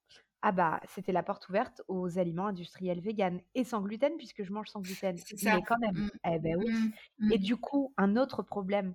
ah 0.42 0.52
bah, 0.52 0.80
c'était 0.88 1.12
la 1.12 1.24
porte 1.24 1.50
ouverte 1.50 1.82
aux 1.88 2.20
aliments 2.20 2.48
industriels 2.48 3.00
véganes 3.00 3.42
et 3.56 3.64
sans 3.64 3.82
gluten 3.82 4.16
puisque 4.18 4.44
je 4.44 4.54
mange 4.54 4.68
sans 4.68 4.82
gluten. 4.82 5.16
Mais 5.44 5.62
quand 5.64 5.80
même, 5.80 5.96
mmh. 5.96 6.10
eh 6.32 6.40
ben 6.40 6.56
oui. 6.58 6.72
Mmh. 6.72 6.92
Mmh. 7.20 7.32
Et 7.32 7.38
du 7.38 7.58
coup, 7.58 7.94
un 7.98 8.16
autre 8.16 8.44
problème. 8.44 8.94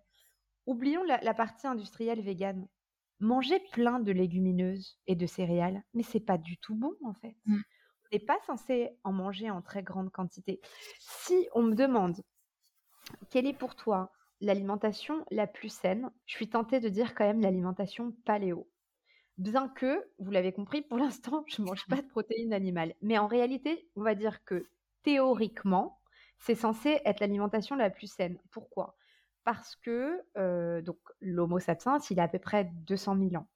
Oublions 0.66 1.02
la, 1.02 1.34
partie 1.34 1.66
industrielle 1.66 2.20
végane. 2.20 2.68
Manger 3.18 3.60
plein 3.72 4.00
de 4.00 4.12
légumineuses 4.12 4.98
et 5.06 5.14
de 5.14 5.26
céréales, 5.26 5.82
mais 5.94 6.02
c'est 6.02 6.20
pas 6.20 6.38
du 6.38 6.56
tout 6.56 6.74
bon 6.74 6.94
en 7.04 7.14
fait. 7.14 7.36
On 7.46 7.54
n'est 8.12 8.18
pas 8.18 8.38
censé 8.46 8.90
en 9.04 9.12
manger 9.12 9.48
en 9.48 9.62
très 9.62 9.82
grande 9.82 10.10
quantité. 10.10 10.60
Si 10.98 11.48
on 11.54 11.62
me 11.62 11.74
demande 11.74 12.20
quelle 13.30 13.46
est 13.46 13.52
pour 13.52 13.76
toi 13.76 14.12
l'alimentation 14.42 15.24
la 15.30 15.46
plus 15.46 15.70
saine, 15.70 16.10
je 16.26 16.34
suis 16.34 16.48
tentée 16.48 16.80
de 16.80 16.88
dire 16.88 17.14
quand 17.14 17.24
même 17.24 17.40
l'alimentation 17.40 18.12
paléo. 18.24 18.68
Bien 19.38 19.68
que, 19.68 20.04
vous 20.18 20.30
l'avez 20.30 20.52
compris, 20.52 20.82
pour 20.82 20.98
l'instant, 20.98 21.44
je 21.46 21.62
ne 21.62 21.66
mange 21.68 21.86
pas 21.86 22.02
de 22.02 22.08
protéines 22.08 22.52
animales. 22.52 22.94
Mais 23.00 23.16
en 23.18 23.26
réalité, 23.26 23.88
on 23.96 24.02
va 24.02 24.14
dire 24.14 24.44
que 24.44 24.66
théoriquement, 25.04 26.00
c'est 26.38 26.56
censé 26.56 27.00
être 27.04 27.20
l'alimentation 27.20 27.76
la 27.76 27.88
plus 27.88 28.08
saine. 28.08 28.38
Pourquoi? 28.50 28.96
Parce 29.44 29.76
que 29.76 30.20
euh, 30.36 30.82
donc 30.82 30.98
l'Homo 31.20 31.60
sapiens, 31.60 31.98
il 32.10 32.20
a 32.20 32.24
à 32.24 32.28
peu 32.28 32.38
près 32.38 32.64
200 32.64 33.16
000 33.16 33.36
ans. 33.36 33.48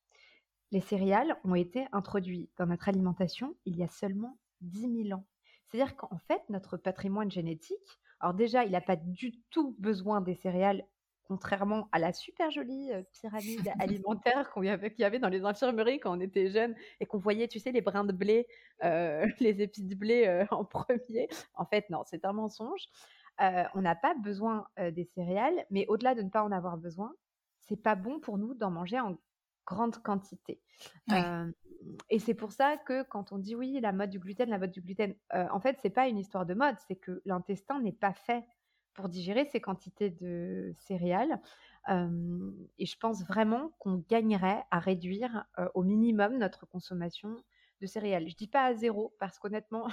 Les 0.71 0.81
céréales 0.81 1.37
ont 1.45 1.55
été 1.55 1.87
introduits 1.93 2.49
dans 2.57 2.67
notre 2.67 2.89
alimentation 2.89 3.57
il 3.67 3.77
y 3.77 3.85
a 3.85 3.89
seulement 3.89 4.39
10 4.61 5.05
000 5.09 5.19
ans. 5.19 5.27
C'est-à-dire 5.67 5.97
qu'en 5.97 6.19
fait, 6.27 6.43
notre 6.49 6.77
patrimoine 6.77 7.31
génétique, 7.31 7.99
alors 8.21 8.35
déjà, 8.35 8.65
il 8.65 8.73
n'a 8.73 8.81
pas 8.81 8.97
du 8.97 9.33
tout 9.51 9.77
besoin 9.79 10.21
des 10.21 10.35
céréales 10.35 10.85
contrairement 11.29 11.89
à 11.91 11.99
la 11.99 12.13
super 12.13 12.53
jolie 12.53 12.91
pyramide 13.21 13.73
alimentaire 13.81 14.53
qu'il 14.53 14.65
y, 14.65 15.05
avait 15.05 15.19
dans 15.19 15.29
les 15.29 15.45
infirmeries 15.45 15.99
quand 15.99 16.17
on 16.17 16.21
était 16.21 16.51
jeune 16.51 16.77
et 17.01 17.07
qu'on 17.07 17.19
voyait, 17.19 17.49
tu 17.49 17.59
sais, 17.59 17.73
les 17.73 17.81
brins 17.81 18.05
de 18.05 18.13
blé, 18.13 18.47
les 18.81 19.61
épis 19.61 19.83
de 19.83 19.95
blé 19.97 20.47
en 20.51 20.65
premier. 20.65 21.29
En 21.55 21.67
fait, 21.67 21.91
non, 21.91 22.03
c'est 22.07 22.25
un 22.25 22.33
mensonge. 22.33 22.87
on 23.41 23.83
n'a 23.83 23.97
pas 23.97 24.15
besoin 24.23 24.69
des 24.79 25.05
céréales, 25.05 25.67
mais 25.71 25.85
au-delà 25.89 26.15
de 26.15 26.23
ne 26.23 26.31
pas 26.31 26.45
en 26.45 26.53
avoir 26.53 26.77
besoin, 26.77 27.13
c'est 27.59 27.83
pas 27.83 27.97
bon 27.97 28.21
pour 28.21 28.39
nous 28.39 28.55
d'en 28.55 28.71
manger 28.71 29.01
en 29.01 29.17
grande 29.67 30.01
quantité. 30.03 30.61
Et 32.11 32.19
c'est 32.19 32.35
pour 32.35 32.53
ça 32.53 32.77
que 32.77 33.03
quand 33.05 33.33
on 33.33 33.39
dit 33.39 33.55
oui, 33.55 33.79
la 33.81 33.93
mode 33.93 34.11
du 34.11 34.19
gluten, 34.19 34.49
la 34.51 34.59
mode 34.59 34.71
du 34.71 34.81
gluten, 34.81 35.15
en 35.33 35.61
fait, 35.61 35.79
c'est 35.83 35.91
pas 35.91 36.09
une 36.09 36.19
histoire 36.19 36.47
de 36.47 36.55
mode, 36.55 36.77
c'est 36.89 36.97
que 36.97 37.23
l'intestin 37.25 37.81
n'est 37.81 37.93
pas 37.93 38.13
fait 38.13 38.45
pour 38.95 39.09
digérer 39.09 39.45
ces 39.45 39.61
quantités 39.61 40.11
de 40.11 40.73
céréales. 40.79 41.41
et 41.89 42.87
je 42.87 42.97
pense 42.99 43.25
vraiment 43.25 43.71
qu'on 43.79 44.05
gagnerait 44.09 44.65
à 44.71 44.79
réduire 44.79 45.45
au 45.75 45.83
minimum 45.83 46.39
notre 46.39 46.67
consommation 46.67 47.37
de 47.81 47.87
céréales. 47.87 48.29
Je 48.29 48.37
dis 48.37 48.49
pas 48.49 48.65
à 48.65 48.75
zéro 48.75 49.15
parce 49.19 49.39
qu'honnêtement, 49.39 49.89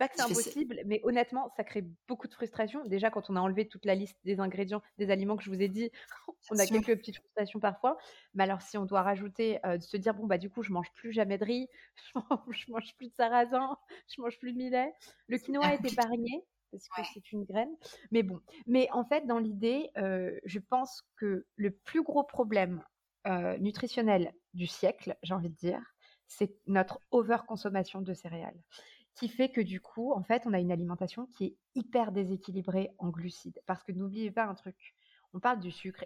pas 0.00 0.08
que 0.08 0.14
c'est 0.16 0.22
impossible, 0.22 0.80
mais 0.86 1.02
honnêtement, 1.04 1.52
ça 1.58 1.62
crée 1.62 1.84
beaucoup 2.08 2.26
de 2.26 2.32
frustration. 2.32 2.82
Déjà, 2.86 3.10
quand 3.10 3.28
on 3.28 3.36
a 3.36 3.40
enlevé 3.40 3.68
toute 3.68 3.84
la 3.84 3.94
liste 3.94 4.16
des 4.24 4.40
ingrédients, 4.40 4.80
des 4.96 5.10
aliments 5.10 5.36
que 5.36 5.44
je 5.44 5.50
vous 5.50 5.60
ai 5.60 5.68
dit, 5.68 5.90
on 6.50 6.58
a 6.58 6.66
quelques 6.66 6.96
petites 6.96 7.18
frustrations 7.18 7.60
parfois. 7.60 7.98
Mais 8.32 8.44
alors, 8.44 8.62
si 8.62 8.78
on 8.78 8.86
doit 8.86 9.02
rajouter, 9.02 9.60
de 9.62 9.82
se 9.82 9.98
dire, 9.98 10.14
bon, 10.14 10.26
bah, 10.26 10.38
du 10.38 10.48
coup, 10.48 10.62
je 10.62 10.72
mange 10.72 10.90
plus 10.94 11.12
jamais 11.12 11.36
de 11.36 11.44
riz, 11.44 11.68
je 12.14 12.72
mange, 12.72 12.96
plus 12.96 13.08
de 13.08 13.14
sarrasin, 13.14 13.76
je 14.08 14.22
mange 14.22 14.38
plus 14.38 14.54
de 14.54 14.56
millet. 14.56 14.90
Le 15.28 15.36
quinoa 15.36 15.74
est 15.74 15.92
épargné, 15.92 16.46
parce 16.70 16.88
que 16.88 17.02
c'est 17.12 17.32
une 17.32 17.44
graine. 17.44 17.76
Mais 18.10 18.22
bon, 18.22 18.40
mais 18.66 18.88
en 18.92 19.04
fait, 19.04 19.26
dans 19.26 19.38
l'idée, 19.38 19.90
euh, 19.98 20.34
je 20.44 20.60
pense 20.60 21.02
que 21.16 21.44
le 21.56 21.70
plus 21.72 22.02
gros 22.02 22.24
problème 22.24 22.82
euh, 23.26 23.58
nutritionnel 23.58 24.32
du 24.54 24.66
siècle, 24.66 25.14
j'ai 25.22 25.34
envie 25.34 25.50
de 25.50 25.56
dire, 25.56 25.82
c'est 26.26 26.54
notre 26.66 27.00
overconsommation 27.10 28.00
de 28.00 28.14
céréales, 28.14 28.58
qui 29.20 29.28
fait 29.28 29.50
que 29.50 29.60
du 29.60 29.82
coup, 29.82 30.14
en 30.14 30.22
fait, 30.22 30.44
on 30.46 30.54
a 30.54 30.58
une 30.58 30.72
alimentation 30.72 31.26
qui 31.26 31.44
est 31.44 31.56
hyper 31.74 32.10
déséquilibrée 32.10 32.88
en 32.96 33.10
glucides. 33.10 33.60
Parce 33.66 33.84
que 33.84 33.92
n'oubliez 33.92 34.30
pas 34.30 34.46
un 34.46 34.54
truc, 34.54 34.96
on 35.34 35.40
parle 35.40 35.60
du 35.60 35.70
sucre. 35.70 36.04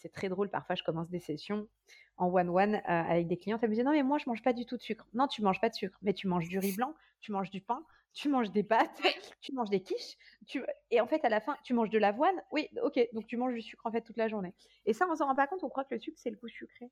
C'est 0.00 0.12
très 0.12 0.28
drôle, 0.28 0.50
parfois 0.50 0.74
je 0.74 0.82
commence 0.82 1.08
des 1.08 1.20
sessions 1.20 1.68
en 2.16 2.28
one-one 2.28 2.76
euh, 2.76 2.80
avec 2.86 3.26
des 3.26 3.38
clients. 3.38 3.58
Elles 3.62 3.70
me 3.70 3.74
disent 3.74 3.84
non 3.84 3.92
mais 3.92 4.02
moi 4.02 4.18
je 4.18 4.28
mange 4.28 4.42
pas 4.42 4.52
du 4.52 4.66
tout 4.66 4.76
de 4.76 4.82
sucre. 4.82 5.06
Non 5.14 5.28
tu 5.28 5.42
manges 5.42 5.60
pas 5.60 5.68
de 5.68 5.74
sucre, 5.74 5.98
mais 6.02 6.14
tu 6.14 6.28
manges 6.28 6.48
du 6.48 6.58
riz 6.58 6.74
blanc, 6.76 6.94
tu 7.20 7.32
manges 7.32 7.50
du 7.50 7.60
pain, 7.60 7.84
tu 8.14 8.28
manges 8.28 8.50
des 8.50 8.62
pâtes, 8.62 9.00
tu 9.40 9.52
manges 9.52 9.70
des 9.70 9.82
quiches, 9.82 10.16
tu... 10.46 10.62
et 10.90 11.00
en 11.00 11.06
fait, 11.06 11.24
à 11.24 11.28
la 11.28 11.40
fin, 11.40 11.56
tu 11.64 11.74
manges 11.74 11.90
de 11.90 11.98
l'avoine. 11.98 12.34
Oui, 12.50 12.68
ok, 12.82 13.00
donc 13.12 13.26
tu 13.26 13.36
manges 13.36 13.54
du 13.54 13.62
sucre 13.62 13.86
en 13.86 13.92
fait 13.92 14.02
toute 14.02 14.16
la 14.16 14.28
journée. 14.28 14.54
Et 14.84 14.92
ça, 14.92 15.06
on 15.10 15.16
s'en 15.16 15.26
rend 15.26 15.34
pas 15.34 15.46
compte, 15.46 15.64
on 15.64 15.68
croit 15.68 15.84
que 15.84 15.94
le 15.94 16.00
sucre, 16.00 16.18
c'est 16.18 16.30
le 16.30 16.36
goût 16.36 16.48
sucré. 16.48 16.90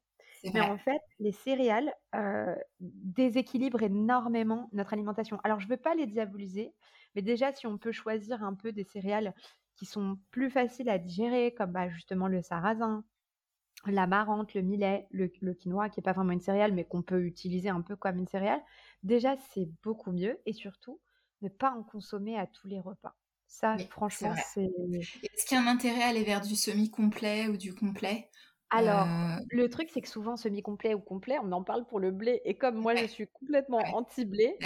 Mais 0.55 0.61
en 0.61 0.79
fait, 0.79 1.03
les 1.19 1.33
céréales 1.33 1.93
euh, 2.15 2.57
déséquilibrent 2.81 3.83
énormément 3.83 4.71
notre 4.73 4.95
alimentation. 4.95 5.39
Alors, 5.45 5.61
je 5.61 5.67
ne 5.67 5.71
veux 5.71 5.77
pas 5.77 5.95
les 5.95 6.07
diaboliser, 6.07 6.73
mais 7.15 7.23
déjà, 7.23 7.53
si 7.53 7.67
on 7.67 7.77
peut 7.77 7.93
choisir 7.93 8.43
un 8.43 8.55
peu 8.55 8.73
des 8.73 8.85
céréales 8.85 9.35
qui 9.77 9.87
sont 9.87 10.19
plus 10.31 10.51
faciles 10.51 10.89
à 10.89 10.99
digérer, 10.99 11.55
comme 11.55 11.73
bah, 11.73 11.89
justement 11.89 12.29
le 12.29 12.43
sarrasin, 12.43 13.05
la 13.87 14.07
marante, 14.07 14.55
le 14.55 14.63
millet, 14.63 15.07
le, 15.11 15.29
quinoa, 15.29 15.89
qui 15.89 16.01
n'est 16.01 16.05
pas 16.05 16.13
vraiment 16.13 16.33
une 16.33 16.41
céréale, 16.41 16.73
mais 16.73 16.85
qu'on 16.85 17.03
peut 17.03 17.25
utiliser 17.25 17.71
un 17.71 17.81
peu 17.81 17.97
comme 17.97 18.19
une 18.19 18.29
céréale, 18.29 18.63
déjà, 19.03 19.37
c'est 19.53 19.69
beaucoup 19.83 20.13
mieux. 20.13 20.39
Et 20.47 20.53
surtout, 20.53 21.01
ne 21.43 21.49
pas 21.49 21.71
en 21.71 21.83
consommer 21.83 22.39
à 22.39 22.47
tous 22.47 22.69
les 22.69 22.81
repas. 22.81 23.17
Ça, 23.47 23.77
franchement, 23.91 24.35
c'est. 24.53 24.71
Est-ce 25.23 25.45
qu'il 25.45 25.57
y 25.57 25.61
a 25.61 25.65
un 25.65 25.67
intérêt 25.67 26.03
à 26.03 26.09
aller 26.09 26.23
vers 26.23 26.41
du 26.41 26.55
semi-complet 26.55 27.49
ou 27.49 27.57
du 27.57 27.75
complet? 27.75 28.31
Alors, 28.71 29.07
euh 29.07 29.37
le 29.51 29.69
truc, 29.69 29.91
c'est 29.93 30.01
que 30.01 30.09
souvent, 30.09 30.37
semi-complet 30.37 30.95
ou 30.95 31.01
complet, 31.01 31.37
on 31.43 31.51
en 31.53 31.63
parle 31.63 31.87
pour 31.87 31.99
le 31.99 32.11
blé. 32.11 32.41
Et 32.45 32.55
comme 32.55 32.77
moi, 32.77 32.95
je 32.95 33.07
suis 33.07 33.27
complètement 33.27 33.81
anti-blé, 33.93 34.57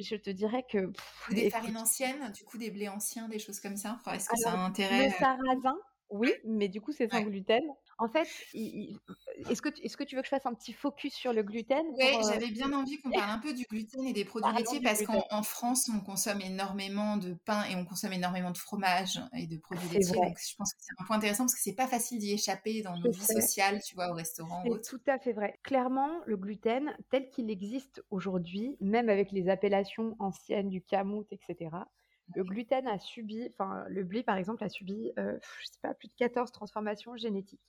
je 0.00 0.16
te 0.16 0.30
dirais 0.30 0.64
que. 0.68 0.90
des 1.30 1.50
farines 1.50 1.76
anciennes, 1.76 2.32
du 2.32 2.44
coup, 2.44 2.58
des 2.58 2.70
blés 2.70 2.88
anciens, 2.88 3.28
des 3.28 3.38
choses 3.38 3.60
comme 3.60 3.76
ça? 3.76 3.98
Est-ce 4.12 4.28
que 4.28 4.36
ça 4.36 4.52
a 4.52 4.56
un 4.56 4.66
intérêt 4.66 5.06
Le 5.06 5.12
sarrasin, 5.12 5.76
oui, 6.10 6.32
mais 6.44 6.68
du 6.68 6.80
coup, 6.80 6.92
c'est 6.92 7.08
sans 7.08 7.22
gluten. 7.22 7.62
En 7.98 8.08
fait, 8.08 8.28
est-ce 8.54 9.62
que, 9.62 9.68
est 9.68 9.96
que 9.96 10.04
tu 10.04 10.16
veux 10.16 10.20
que 10.20 10.26
je 10.26 10.30
fasse 10.30 10.44
un 10.44 10.52
petit 10.52 10.74
focus 10.74 11.14
sur 11.14 11.32
le 11.32 11.42
gluten 11.42 11.82
Oui, 11.96 12.04
euh 12.04 12.28
j'avais 12.30 12.50
bien 12.50 12.70
envie 12.74 12.98
qu'on 12.98 13.10
parle 13.10 13.30
un 13.30 13.38
peu 13.38 13.54
du 13.54 13.64
gluten 13.64 14.06
et 14.06 14.12
des 14.12 14.24
produits 14.26 14.52
laitiers 14.54 14.80
parce 14.82 15.02
qu'en 15.02 15.42
France, 15.42 15.90
on 15.94 16.00
consomme 16.00 16.42
énormément 16.42 17.16
de 17.16 17.34
pain 17.46 17.64
et 17.64 17.74
on 17.74 17.86
consomme 17.86 18.12
énormément 18.12 18.50
de 18.50 18.58
fromage 18.58 19.20
et 19.34 19.46
de 19.46 19.56
produits 19.56 19.88
laitiers. 19.88 20.14
Donc, 20.14 20.36
je 20.38 20.54
pense 20.56 20.74
que 20.74 20.80
c'est 20.80 20.92
un 20.98 21.04
point 21.06 21.16
intéressant 21.16 21.44
parce 21.44 21.54
que 21.54 21.62
c'est 21.62 21.74
pas 21.74 21.86
facile 21.86 22.18
d'y 22.18 22.32
échapper 22.32 22.82
dans 22.82 22.98
nos 22.98 23.10
vies 23.10 23.24
sociales, 23.24 23.80
tu 23.82 23.94
vois, 23.94 24.10
au 24.10 24.14
restaurant. 24.14 24.62
C'est 24.64 24.90
tout 24.90 25.02
à 25.06 25.18
fait 25.18 25.32
vrai. 25.32 25.58
Clairement, 25.62 26.10
le 26.26 26.36
gluten, 26.36 26.94
tel 27.10 27.30
qu'il 27.30 27.50
existe 27.50 28.04
aujourd'hui, 28.10 28.76
même 28.80 29.08
avec 29.08 29.32
les 29.32 29.48
appellations 29.48 30.16
anciennes 30.18 30.68
du 30.68 30.82
kamut, 30.82 31.26
etc., 31.30 31.70
le 32.34 32.42
gluten 32.42 32.88
a 32.88 32.98
subi, 32.98 33.48
enfin 33.52 33.84
le 33.88 34.02
blé 34.02 34.24
par 34.24 34.36
exemple 34.36 34.64
a 34.64 34.68
subi, 34.68 35.12
euh, 35.16 35.38
je 35.60 35.66
sais 35.66 35.78
pas, 35.80 35.94
plus 35.94 36.08
de 36.08 36.14
14 36.16 36.50
transformations 36.50 37.16
génétiques 37.16 37.60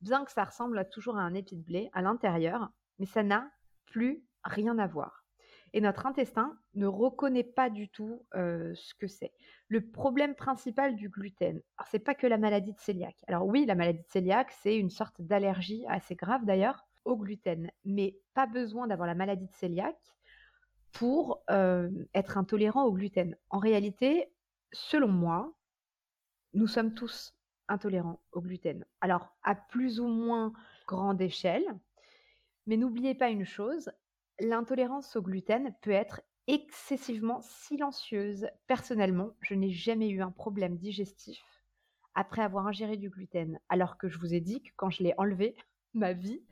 bien 0.00 0.24
que 0.24 0.32
ça 0.32 0.44
ressemble 0.44 0.88
toujours 0.90 1.16
à 1.16 1.22
un 1.22 1.34
épi 1.34 1.56
de 1.56 1.62
blé 1.62 1.90
à 1.92 2.02
l'intérieur, 2.02 2.70
mais 2.98 3.06
ça 3.06 3.22
n'a 3.22 3.50
plus 3.86 4.24
rien 4.44 4.78
à 4.78 4.86
voir. 4.86 5.24
Et 5.72 5.80
notre 5.80 6.06
intestin 6.06 6.58
ne 6.74 6.86
reconnaît 6.86 7.44
pas 7.44 7.68
du 7.68 7.88
tout 7.88 8.24
euh, 8.34 8.72
ce 8.74 8.94
que 8.94 9.08
c'est. 9.08 9.32
Le 9.68 9.90
problème 9.90 10.34
principal 10.34 10.96
du 10.96 11.08
gluten, 11.08 11.60
c'est 11.90 11.98
pas 11.98 12.14
que 12.14 12.26
la 12.26 12.38
maladie 12.38 12.72
de 12.72 12.78
cœliaque. 12.78 13.22
Alors 13.26 13.46
oui, 13.46 13.66
la 13.66 13.74
maladie 13.74 13.98
de 13.98 14.12
cœliaque, 14.12 14.52
c'est 14.62 14.76
une 14.78 14.90
sorte 14.90 15.20
d'allergie 15.20 15.84
assez 15.88 16.14
grave 16.14 16.44
d'ailleurs 16.44 16.86
au 17.04 17.16
gluten, 17.16 17.70
mais 17.84 18.16
pas 18.34 18.46
besoin 18.46 18.86
d'avoir 18.86 19.06
la 19.06 19.14
maladie 19.14 19.46
de 19.46 19.56
cœliaque 19.56 20.16
pour 20.92 21.42
euh, 21.50 21.90
être 22.14 22.38
intolérant 22.38 22.84
au 22.84 22.92
gluten. 22.92 23.36
En 23.50 23.58
réalité, 23.58 24.32
selon 24.72 25.08
moi, 25.08 25.52
nous 26.54 26.66
sommes 26.66 26.94
tous 26.94 27.35
intolérants 27.68 28.20
au 28.32 28.40
gluten. 28.40 28.84
Alors, 29.00 29.34
à 29.42 29.54
plus 29.54 30.00
ou 30.00 30.06
moins 30.06 30.52
grande 30.86 31.20
échelle, 31.20 31.64
mais 32.66 32.76
n'oubliez 32.76 33.14
pas 33.14 33.30
une 33.30 33.44
chose, 33.44 33.90
l'intolérance 34.40 35.16
au 35.16 35.22
gluten 35.22 35.74
peut 35.82 35.90
être 35.90 36.22
excessivement 36.46 37.40
silencieuse. 37.42 38.48
Personnellement, 38.66 39.30
je 39.40 39.54
n'ai 39.54 39.70
jamais 39.70 40.08
eu 40.08 40.22
un 40.22 40.30
problème 40.30 40.76
digestif 40.76 41.42
après 42.16 42.42
avoir 42.42 42.66
ingéré 42.66 42.96
du 42.96 43.10
gluten, 43.10 43.60
alors 43.68 43.98
que 43.98 44.08
je 44.08 44.18
vous 44.18 44.34
ai 44.34 44.40
dit 44.40 44.62
que 44.62 44.70
quand 44.76 44.90
je 44.90 45.02
l'ai 45.02 45.14
enlevé, 45.18 45.54
ma 45.94 46.12
vie 46.12 46.42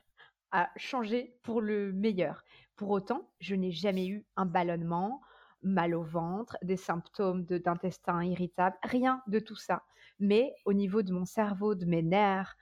a 0.52 0.70
changé 0.76 1.36
pour 1.42 1.60
le 1.60 1.92
meilleur. 1.92 2.44
Pour 2.76 2.90
autant, 2.90 3.28
je 3.40 3.54
n'ai 3.54 3.72
jamais 3.72 4.06
eu 4.06 4.24
un 4.36 4.46
ballonnement, 4.46 5.20
mal 5.64 5.94
au 5.94 6.02
ventre, 6.02 6.56
des 6.62 6.76
symptômes 6.76 7.44
d'intestin 7.44 8.22
irritable, 8.22 8.76
rien 8.82 9.22
de 9.26 9.38
tout 9.38 9.56
ça. 9.56 9.82
Mais 10.20 10.54
au 10.64 10.72
niveau 10.72 11.02
de 11.02 11.12
mon 11.12 11.24
cerveau, 11.24 11.74
de 11.74 11.86
mes 11.86 12.02
nerfs 12.02 12.56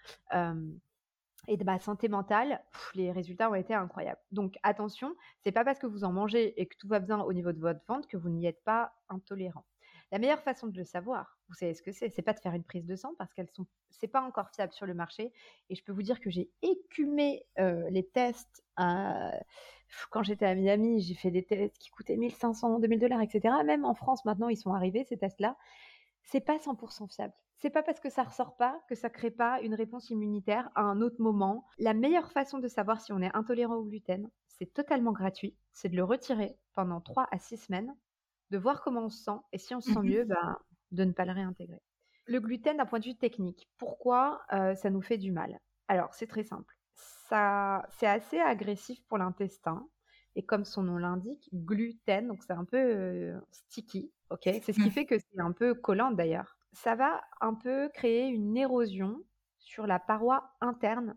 et 1.48 1.56
de 1.56 1.64
ma 1.64 1.78
santé 1.78 2.08
mentale, 2.08 2.62
les 2.94 3.10
résultats 3.10 3.50
ont 3.50 3.54
été 3.54 3.74
incroyables. 3.74 4.20
Donc 4.30 4.56
attention, 4.62 5.14
c'est 5.40 5.52
pas 5.52 5.64
parce 5.64 5.78
que 5.78 5.86
vous 5.86 6.04
en 6.04 6.12
mangez 6.12 6.60
et 6.60 6.66
que 6.66 6.76
tout 6.76 6.88
va 6.88 7.00
bien 7.00 7.20
au 7.20 7.32
niveau 7.32 7.52
de 7.52 7.60
votre 7.60 7.84
ventre 7.86 8.08
que 8.08 8.16
vous 8.16 8.30
n'y 8.30 8.46
êtes 8.46 8.62
pas 8.64 8.92
intolérant. 9.08 9.64
La 10.12 10.18
meilleure 10.18 10.42
façon 10.42 10.66
de 10.66 10.76
le 10.76 10.84
savoir, 10.84 11.38
vous 11.48 11.54
savez 11.54 11.72
ce 11.72 11.80
que 11.80 11.90
c'est, 11.90 12.10
c'est 12.10 12.20
pas 12.20 12.34
de 12.34 12.38
faire 12.38 12.52
une 12.52 12.64
prise 12.64 12.84
de 12.84 12.96
sang 12.96 13.14
parce 13.16 13.32
qu'elles 13.32 13.48
sont, 13.48 13.66
c'est 13.88 14.08
pas 14.08 14.20
encore 14.20 14.50
fiable 14.50 14.74
sur 14.74 14.84
le 14.84 14.92
marché. 14.92 15.32
Et 15.70 15.74
je 15.74 15.82
peux 15.82 15.92
vous 15.92 16.02
dire 16.02 16.20
que 16.20 16.28
j'ai 16.28 16.50
écumé 16.60 17.46
euh, 17.58 17.88
les 17.88 18.06
tests. 18.06 18.62
Quand 18.76 20.22
j'étais 20.22 20.44
à 20.44 20.54
Miami, 20.54 21.00
j'ai 21.00 21.14
fait 21.14 21.30
des 21.30 21.42
tests 21.42 21.78
qui 21.78 21.88
coûtaient 21.88 22.18
1500, 22.18 22.80
2000 22.80 22.98
dollars, 22.98 23.22
etc. 23.22 23.54
Même 23.64 23.86
en 23.86 23.94
France, 23.94 24.26
maintenant, 24.26 24.50
ils 24.50 24.56
sont 24.56 24.74
arrivés 24.74 25.04
ces 25.04 25.16
tests-là. 25.16 25.56
C'est 26.24 26.40
pas 26.40 26.58
100% 26.58 27.10
fiable. 27.10 27.32
C'est 27.56 27.70
pas 27.70 27.82
parce 27.82 28.00
que 28.00 28.10
ça 28.10 28.24
ressort 28.24 28.56
pas 28.56 28.82
que 28.88 28.94
ça 28.94 29.08
crée 29.08 29.30
pas 29.30 29.62
une 29.62 29.74
réponse 29.74 30.10
immunitaire 30.10 30.70
à 30.74 30.82
un 30.82 31.00
autre 31.00 31.20
moment. 31.22 31.64
La 31.78 31.94
meilleure 31.94 32.32
façon 32.32 32.58
de 32.58 32.68
savoir 32.68 33.00
si 33.00 33.12
on 33.12 33.22
est 33.22 33.34
intolérant 33.34 33.76
au 33.76 33.84
gluten, 33.84 34.28
c'est 34.46 34.74
totalement 34.74 35.12
gratuit, 35.12 35.56
c'est 35.72 35.88
de 35.88 35.96
le 35.96 36.04
retirer 36.04 36.58
pendant 36.74 37.00
3 37.00 37.28
à 37.30 37.38
6 37.38 37.56
semaines, 37.56 37.94
de 38.52 38.58
voir 38.58 38.82
comment 38.82 39.06
on 39.06 39.08
se 39.08 39.24
sent 39.24 39.38
et 39.52 39.58
si 39.58 39.74
on 39.74 39.80
se 39.80 39.92
sent 39.92 39.98
mmh 39.98 40.08
mieux, 40.08 40.24
ben, 40.24 40.56
de 40.92 41.04
ne 41.04 41.12
pas 41.12 41.24
le 41.24 41.32
réintégrer. 41.32 41.82
Le 42.26 42.38
gluten 42.38 42.76
d'un 42.76 42.86
point 42.86 43.00
de 43.00 43.06
vue 43.06 43.16
technique, 43.16 43.68
pourquoi 43.78 44.42
euh, 44.52 44.74
ça 44.76 44.90
nous 44.90 45.02
fait 45.02 45.18
du 45.18 45.32
mal? 45.32 45.58
Alors, 45.88 46.14
c'est 46.14 46.28
très 46.28 46.44
simple. 46.44 46.76
Ça, 46.94 47.84
c'est 47.98 48.06
assez 48.06 48.38
agressif 48.38 49.02
pour 49.08 49.18
l'intestin. 49.18 49.88
Et 50.36 50.44
comme 50.44 50.64
son 50.64 50.84
nom 50.84 50.96
l'indique, 50.96 51.50
gluten, 51.52 52.28
donc 52.28 52.42
c'est 52.42 52.54
un 52.54 52.64
peu 52.64 52.78
euh, 52.78 53.38
sticky, 53.50 54.10
ok? 54.30 54.44
C'est 54.44 54.72
ce 54.72 54.80
qui 54.80 54.88
mmh. 54.88 54.92
fait 54.92 55.04
que 55.04 55.18
c'est 55.18 55.40
un 55.40 55.52
peu 55.52 55.74
collant 55.74 56.10
d'ailleurs 56.10 56.56
ça 56.72 56.94
va 56.94 57.22
un 57.40 57.54
peu 57.54 57.88
créer 57.90 58.28
une 58.28 58.56
érosion 58.56 59.22
sur 59.58 59.86
la 59.86 59.98
paroi 59.98 60.50
interne 60.60 61.16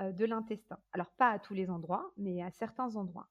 euh, 0.00 0.12
de 0.12 0.24
l'intestin. 0.24 0.78
Alors 0.92 1.10
pas 1.12 1.30
à 1.30 1.38
tous 1.38 1.54
les 1.54 1.70
endroits, 1.70 2.12
mais 2.16 2.42
à 2.42 2.50
certains 2.50 2.96
endroits. 2.96 3.28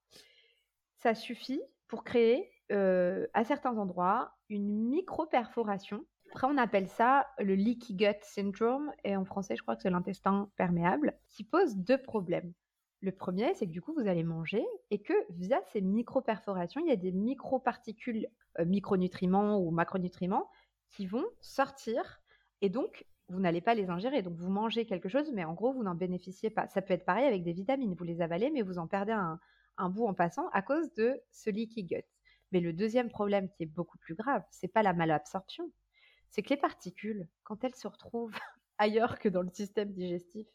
Ça 0.97 1.15
suffit 1.15 1.61
pour 1.87 2.03
créer 2.03 2.49
euh, 2.71 3.27
à 3.33 3.43
certains 3.43 3.77
endroits 3.77 4.33
une 4.49 4.89
micro-perforation. 4.89 6.05
Après, 6.31 6.47
on 6.47 6.57
appelle 6.57 6.87
ça 6.87 7.27
le 7.39 7.53
leaky 7.53 7.95
gut 7.95 8.17
syndrome, 8.21 8.91
et 9.03 9.15
en 9.15 9.25
français, 9.25 9.55
je 9.55 9.61
crois 9.61 9.75
que 9.75 9.83
c'est 9.83 9.89
l'intestin 9.89 10.49
perméable, 10.55 11.13
qui 11.29 11.43
pose 11.43 11.75
deux 11.75 12.01
problèmes. 12.01 12.53
Le 13.01 13.11
premier, 13.11 13.53
c'est 13.53 13.67
que 13.67 13.71
du 13.71 13.81
coup, 13.81 13.93
vous 13.93 14.07
allez 14.07 14.23
manger 14.23 14.65
et 14.89 15.01
que 15.01 15.13
via 15.29 15.59
ces 15.71 15.81
micro-perforations, 15.81 16.81
il 16.81 16.87
y 16.87 16.93
a 16.93 16.95
des 16.95 17.11
micro-particules, 17.11 18.27
euh, 18.59 18.65
micronutriments 18.65 19.59
ou 19.59 19.71
macronutriments, 19.71 20.49
qui 20.89 21.05
vont 21.05 21.25
sortir 21.41 22.21
et 22.61 22.69
donc 22.69 23.05
vous 23.29 23.39
n'allez 23.39 23.61
pas 23.61 23.73
les 23.73 23.89
ingérer. 23.89 24.21
Donc 24.21 24.35
vous 24.35 24.49
mangez 24.49 24.85
quelque 24.85 25.09
chose, 25.09 25.31
mais 25.33 25.43
en 25.43 25.53
gros, 25.53 25.73
vous 25.73 25.83
n'en 25.83 25.95
bénéficiez 25.95 26.49
pas. 26.49 26.67
Ça 26.67 26.81
peut 26.81 26.93
être 26.93 27.05
pareil 27.05 27.25
avec 27.25 27.43
des 27.43 27.53
vitamines. 27.53 27.93
Vous 27.95 28.03
les 28.03 28.21
avalez, 28.21 28.51
mais 28.51 28.61
vous 28.61 28.77
en 28.77 28.87
perdez 28.87 29.11
un, 29.11 29.89
bout 29.89 30.05
en 30.05 30.13
passant 30.13 30.47
à 30.49 30.61
cause 30.61 30.93
de 30.93 31.19
ce 31.31 31.49
leaky 31.49 31.83
gut. 31.83 32.03
Mais 32.53 32.61
le 32.61 32.71
deuxième 32.71 33.09
problème 33.09 33.49
qui 33.49 33.63
est 33.63 33.67
beaucoup 33.67 33.97
plus 33.97 34.15
grave, 34.15 34.43
c'est 34.51 34.67
pas 34.69 34.83
la 34.83 34.93
malabsorption. 34.93 35.69
C'est 36.29 36.41
que 36.41 36.49
les 36.51 36.57
particules, 36.57 37.27
quand 37.43 37.63
elles 37.63 37.75
se 37.75 37.87
retrouvent 37.87 38.31
ailleurs 38.77 39.19
que 39.19 39.27
dans 39.27 39.41
le 39.41 39.49
système 39.51 39.91
digestif, 39.91 40.47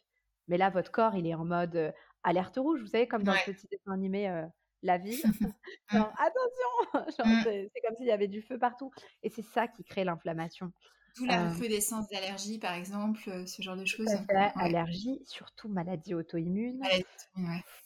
mais 0.48 0.56
là, 0.56 0.70
votre 0.70 0.90
corps, 0.90 1.14
il 1.14 1.26
est 1.26 1.34
en 1.34 1.44
mode 1.44 1.76
euh, 1.76 1.92
alerte 2.24 2.56
rouge. 2.56 2.80
Vous 2.80 2.88
savez, 2.88 3.06
comme 3.06 3.22
dans 3.22 3.32
le 3.32 3.52
petit 3.52 3.68
dessin 3.68 3.92
animé 3.92 4.28
euh, 4.28 4.46
la 4.82 4.98
vie. 4.98 5.22
genre, 5.92 6.12
attention 6.18 7.12
mmh. 7.24 7.42
C'est 7.44 7.80
comme 7.86 7.96
s'il 7.96 8.06
y 8.06 8.12
avait 8.12 8.28
du 8.28 8.42
feu 8.42 8.58
partout. 8.58 8.90
Et 9.22 9.28
c'est 9.28 9.44
ça 9.44 9.68
qui 9.68 9.84
crée 9.84 10.04
l'inflammation. 10.04 10.72
D'où 11.16 11.26
la 11.26 11.42
euh 11.42 11.50
recrudescence 11.50 12.08
d'allergie, 12.08 12.58
par 12.58 12.74
exemple, 12.74 13.46
ce 13.46 13.62
genre 13.62 13.76
de 13.76 13.84
choses. 13.84 14.08
Allergie, 14.54 15.20
surtout 15.24 15.68
maladie 15.68 16.14
auto-immune. 16.14 16.80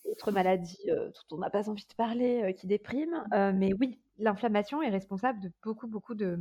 Autre 0.04 0.32
maladie 0.32 0.78
euh, 0.88 1.10
dont 1.30 1.36
on 1.36 1.40
n'a 1.40 1.50
pas 1.50 1.68
envie 1.68 1.86
de 1.86 1.94
parler, 1.94 2.54
qui 2.58 2.66
déprime. 2.66 3.24
Mmh. 3.32 3.52
mais 3.52 3.72
oui, 3.74 4.01
l'inflammation 4.22 4.82
est 4.82 4.88
responsable 4.88 5.40
de 5.40 5.52
beaucoup, 5.62 5.86
beaucoup 5.86 6.14
de, 6.14 6.38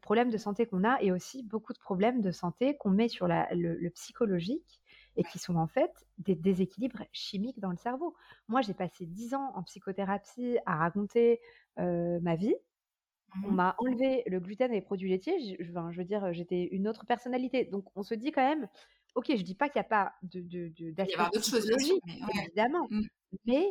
problèmes 0.00 0.30
de 0.30 0.38
santé 0.38 0.66
qu'on 0.66 0.84
a 0.84 1.00
et 1.02 1.12
aussi 1.12 1.42
beaucoup 1.42 1.72
de 1.72 1.78
problèmes 1.78 2.22
de 2.22 2.30
santé 2.30 2.76
qu'on 2.76 2.90
met 2.90 3.08
sur 3.08 3.28
le, 3.28 3.88
psychologique 3.90 4.80
et 5.16 5.24
qui 5.24 5.38
sont 5.38 5.56
en 5.56 5.66
fait 5.66 5.92
des 6.18 6.34
déséquilibres 6.34 7.04
chimiques 7.12 7.60
dans 7.60 7.70
le 7.70 7.76
cerveau. 7.76 8.16
Moi, 8.48 8.62
j'ai 8.62 8.72
passé 8.72 9.04
dix 9.04 9.34
ans 9.34 9.52
en 9.54 9.62
psychothérapie 9.62 10.56
à 10.64 10.76
raconter 10.76 11.40
ma 11.76 12.34
vie. 12.34 12.54
On 13.44 13.50
mmh 13.50 13.54
m'a 13.54 13.74
enlevé 13.78 14.24
le 14.26 14.40
gluten 14.40 14.70
et 14.72 14.74
les 14.74 14.82
produits 14.82 15.08
laitiers. 15.08 15.56
Je, 15.58 15.64
je 15.64 15.98
veux 15.98 16.04
dire, 16.04 16.34
j'étais 16.34 16.64
une 16.64 16.86
autre 16.86 17.06
personnalité. 17.06 17.64
Donc, 17.64 17.86
on 17.96 18.02
se 18.02 18.14
dit 18.14 18.30
quand 18.30 18.46
même, 18.46 18.68
ok, 19.14 19.26
je 19.36 19.42
dis 19.42 19.54
pas 19.54 19.68
qu'il 19.68 19.80
n'y 19.80 19.86
a 19.86 19.88
pas 19.88 20.12
de, 20.22 20.40
de, 20.40 20.68
de 20.68 21.40
choses 21.40 21.70
évidemment, 22.46 22.88
mmh. 22.90 23.02
mais 23.46 23.66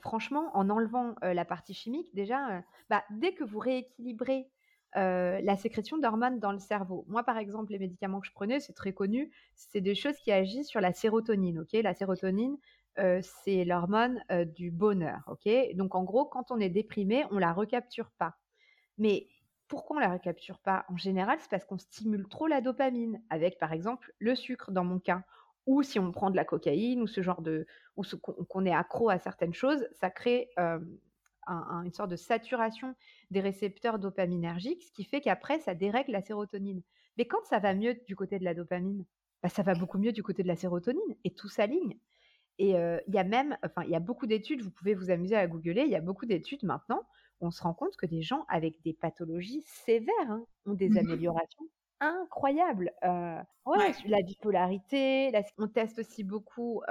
franchement, 0.00 0.50
en 0.54 0.70
enlevant 0.70 1.14
la 1.22 1.44
partie 1.44 1.74
chimique, 1.74 2.14
déjà, 2.14 2.62
bah, 2.88 3.04
dès 3.10 3.34
que 3.34 3.44
vous 3.44 3.58
rééquilibrez 3.58 4.50
la 4.94 5.56
sécrétion 5.56 5.98
d'hormones 5.98 6.38
dans 6.38 6.52
le 6.52 6.58
cerveau. 6.58 7.04
Moi, 7.08 7.22
par 7.24 7.38
exemple, 7.38 7.72
les 7.72 7.78
médicaments 7.78 8.20
que 8.20 8.26
je 8.26 8.32
prenais, 8.32 8.60
c'est 8.60 8.74
très 8.74 8.92
connu, 8.92 9.32
c'est 9.54 9.80
des 9.80 9.94
choses 9.94 10.16
qui 10.18 10.32
agissent 10.32 10.68
sur 10.68 10.80
la 10.80 10.92
sérotonine. 10.92 11.60
Ok, 11.60 11.72
la 11.72 11.94
sérotonine, 11.94 12.58
c'est 12.96 13.64
l'hormone 13.64 14.22
du 14.54 14.70
bonheur. 14.70 15.20
Ok, 15.28 15.48
donc 15.74 15.94
en 15.94 16.04
gros, 16.04 16.26
quand 16.26 16.50
on 16.50 16.60
est 16.60 16.68
déprimé, 16.68 17.24
on 17.30 17.38
la 17.38 17.52
recapture 17.52 18.10
pas. 18.18 18.34
Mais 18.98 19.28
pourquoi 19.68 19.96
on 19.96 20.00
la 20.00 20.12
recapture 20.12 20.58
pas? 20.58 20.84
En 20.90 20.98
général, 20.98 21.38
c'est 21.40 21.50
parce 21.50 21.64
qu'on 21.64 21.78
stimule 21.78 22.28
trop 22.28 22.46
la 22.46 22.60
dopamine 22.60 23.22
avec, 23.30 23.58
par 23.58 23.72
exemple, 23.72 24.12
le 24.18 24.34
sucre 24.34 24.70
dans 24.70 24.84
mon 24.84 24.98
cas, 24.98 25.24
ou 25.66 25.82
si 25.82 25.98
on 25.98 26.10
prend 26.12 26.30
de 26.30 26.36
la 26.36 26.44
cocaïne 26.44 27.02
ou 27.02 27.06
ce 27.06 27.22
genre 27.22 27.42
de, 27.42 27.66
ou 27.96 28.02
qu'on 28.48 28.66
est 28.66 28.74
accro 28.74 29.10
à 29.10 29.18
certaines 29.18 29.54
choses, 29.54 29.86
ça 29.92 30.10
crée 30.10 30.50
une 31.46 31.92
sorte 31.92 32.10
de 32.10 32.16
saturation 32.16 32.94
des 33.30 33.40
récepteurs 33.40 33.98
dopaminergiques, 33.98 34.82
ce 34.84 34.92
qui 34.92 35.04
fait 35.04 35.20
qu'après, 35.20 35.58
ça 35.60 35.74
dérègle 35.74 36.12
la 36.12 36.22
sérotonine. 36.22 36.82
Mais 37.18 37.26
quand 37.26 37.44
ça 37.44 37.58
va 37.58 37.74
mieux 37.74 37.94
du 38.06 38.16
côté 38.16 38.38
de 38.38 38.44
la 38.44 38.54
dopamine, 38.54 39.04
bah, 39.42 39.48
ça 39.48 39.62
va 39.62 39.74
beaucoup 39.74 39.98
mieux 39.98 40.12
du 40.12 40.22
côté 40.22 40.42
de 40.42 40.48
la 40.48 40.56
sérotonine 40.56 41.16
et 41.24 41.34
tout 41.34 41.48
s'aligne. 41.48 41.98
Et 42.58 42.76
euh, 42.76 42.98
il 43.08 43.14
y 43.14 43.18
a 43.18 43.24
même, 43.24 43.56
enfin, 43.64 43.82
il 43.84 43.90
y 43.90 43.96
a 43.96 44.00
beaucoup 44.00 44.26
d'études, 44.26 44.62
vous 44.62 44.70
pouvez 44.70 44.94
vous 44.94 45.10
amuser 45.10 45.36
à 45.36 45.46
googler, 45.46 45.82
il 45.82 45.90
y 45.90 45.96
a 45.96 46.00
beaucoup 46.00 46.26
d'études 46.26 46.64
maintenant 46.64 47.02
on 47.42 47.50
se 47.50 47.62
rend 47.62 47.74
compte 47.74 47.96
que 47.96 48.06
des 48.06 48.22
gens 48.22 48.44
avec 48.48 48.80
des 48.82 48.92
pathologies 48.92 49.62
sévères 49.62 50.14
hein, 50.30 50.46
ont 50.64 50.74
des 50.74 50.88
mmh 50.88 50.98
améliorations 50.98 51.66
incroyables. 52.02 52.92
Euh, 53.04 53.40
ouais, 53.66 53.92
La 54.06 54.22
bipolarité, 54.22 55.32
on 55.58 55.68
teste 55.68 55.98
aussi 56.00 56.24
beaucoup 56.24 56.82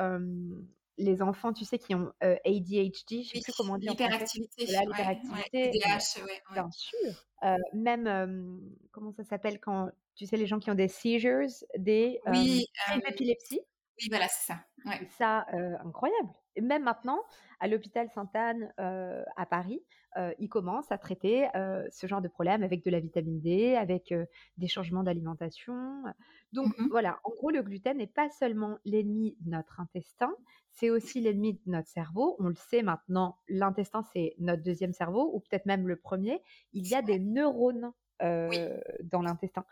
les 0.97 1.21
enfants, 1.23 1.51
tu 1.51 1.65
sais, 1.65 1.79
qui 1.79 1.95
ont 1.95 2.11
ADHD, 2.21 3.23
je 3.23 3.29
sais 3.33 3.41
plus 3.43 3.53
comment 3.57 3.77
dire. 3.77 3.91
L'hyperactivité. 3.91 4.65
l'hyperactivité. 4.65 5.71
bien 5.71 5.99
sûr. 6.71 7.25
même, 7.73 8.61
comment 8.91 9.11
ça 9.11 9.23
s'appelle 9.23 9.59
quand, 9.59 9.89
tu 10.15 10.25
sais, 10.25 10.37
les 10.37 10.47
gens 10.47 10.59
qui 10.59 10.69
ont 10.71 10.75
des 10.75 10.87
seizures, 10.87 11.47
des 11.77 12.19
oui, 12.27 12.65
épilepsie. 13.07 13.61
Oui, 13.99 14.07
voilà, 14.09 14.27
c'est 14.27 14.53
ça. 14.53 14.59
Ça, 15.17 15.45
incroyable. 15.83 16.29
Et 16.55 16.61
même 16.61 16.83
maintenant, 16.83 17.19
à 17.59 17.67
l'hôpital 17.67 18.09
Sainte-Anne 18.09 18.71
à 18.77 19.45
Paris, 19.45 19.81
ils 20.39 20.49
commencent 20.49 20.91
à 20.91 20.97
traiter 20.97 21.47
ce 21.91 22.07
genre 22.07 22.21
de 22.21 22.27
problème 22.27 22.63
avec 22.63 22.83
de 22.83 22.91
la 22.91 22.99
vitamine 22.99 23.39
D, 23.41 23.75
avec 23.75 24.13
des 24.57 24.67
changements 24.67 25.03
d'alimentation. 25.03 26.03
Donc 26.51 26.77
mmh 26.77 26.87
voilà, 26.89 27.19
en 27.23 27.29
gros, 27.29 27.49
le 27.49 27.63
gluten 27.63 27.97
n'est 27.97 28.07
pas 28.07 28.29
seulement 28.29 28.77
l'ennemi 28.83 29.37
de 29.39 29.51
notre 29.51 29.79
intestin, 29.79 30.33
c'est 30.71 30.89
aussi 30.89 31.21
l'ennemi 31.21 31.53
de 31.53 31.71
notre 31.71 31.87
cerveau. 31.87 32.35
On 32.39 32.47
le 32.47 32.55
sait 32.55 32.81
maintenant, 32.81 33.37
l'intestin, 33.47 34.03
c'est 34.13 34.35
notre 34.39 34.63
deuxième 34.63 34.93
cerveau, 34.93 35.31
ou 35.33 35.39
peut-être 35.39 35.65
même 35.65 35.87
le 35.87 35.95
premier. 35.95 36.41
Il 36.73 36.87
y 36.87 36.95
a 36.95 37.01
des 37.01 37.19
neurones 37.19 37.91
dans 38.19 39.21
l'intestin. 39.21 39.65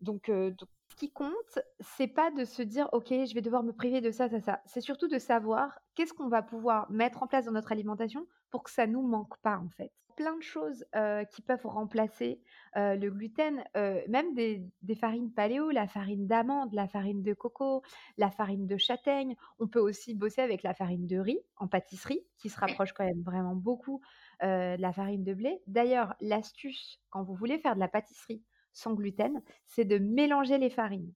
Donc, 0.00 0.30
donc, 0.30 0.68
ce 0.88 0.96
qui 0.96 1.12
compte, 1.12 1.58
c'est 1.80 2.08
pas 2.08 2.30
de 2.30 2.44
se 2.44 2.62
dire, 2.62 2.88
OK, 2.92 3.08
je 3.08 3.34
vais 3.34 3.42
devoir 3.42 3.62
me 3.62 3.72
priver 3.72 4.00
de 4.00 4.10
ça, 4.10 4.28
ça, 4.28 4.40
ça. 4.40 4.60
C'est 4.66 4.80
surtout 4.80 5.08
de 5.08 5.18
savoir 5.18 5.78
qu'est-ce 5.94 6.12
qu'on 6.12 6.28
va 6.28 6.42
pouvoir 6.42 6.90
mettre 6.90 7.22
en 7.22 7.26
place 7.26 7.46
dans 7.46 7.52
notre 7.52 7.72
alimentation 7.72 8.26
pour 8.50 8.62
que 8.62 8.70
ça 8.70 8.86
nous 8.86 9.02
manque 9.02 9.36
pas, 9.38 9.58
en 9.58 9.68
fait. 9.70 9.92
Plein 10.16 10.36
de 10.36 10.42
choses 10.42 10.84
qui 11.30 11.40
peuvent 11.40 11.64
remplacer 11.64 12.42
le 12.74 13.08
gluten, 13.08 13.64
même 13.74 14.34
des, 14.34 14.94
farines 14.94 15.32
paléo, 15.32 15.70
la 15.70 15.86
farine 15.86 16.26
d'amande, 16.26 16.74
la 16.74 16.88
farine 16.88 17.22
de 17.22 17.32
coco, 17.32 17.82
la 18.18 18.30
farine 18.30 18.66
de 18.66 18.76
châtaigne. 18.76 19.34
On 19.60 19.66
peut 19.66 19.80
aussi 19.80 20.14
bosser 20.14 20.42
avec 20.42 20.62
la 20.62 20.74
farine 20.74 21.06
de 21.06 21.16
riz 21.16 21.40
en 21.56 21.68
pâtisserie, 21.68 22.20
qui 22.36 22.50
se 22.50 22.60
rapproche 22.60 22.92
quand 22.92 23.06
même 23.06 23.22
vraiment 23.22 23.54
beaucoup 23.54 24.02
de 24.42 24.78
la 24.78 24.92
farine 24.92 25.24
de 25.24 25.32
blé. 25.32 25.62
D'ailleurs, 25.66 26.14
l'astuce, 26.20 27.00
quand 27.08 27.22
vous 27.22 27.34
voulez 27.34 27.58
faire 27.58 27.74
de 27.74 27.80
la 27.80 27.88
pâtisserie, 27.88 28.42
sans 28.74 28.92
gluten, 28.92 29.40
c'est 29.64 29.86
de 29.86 29.96
mélanger 29.96 30.58
les 30.58 30.70
farines 30.70 31.14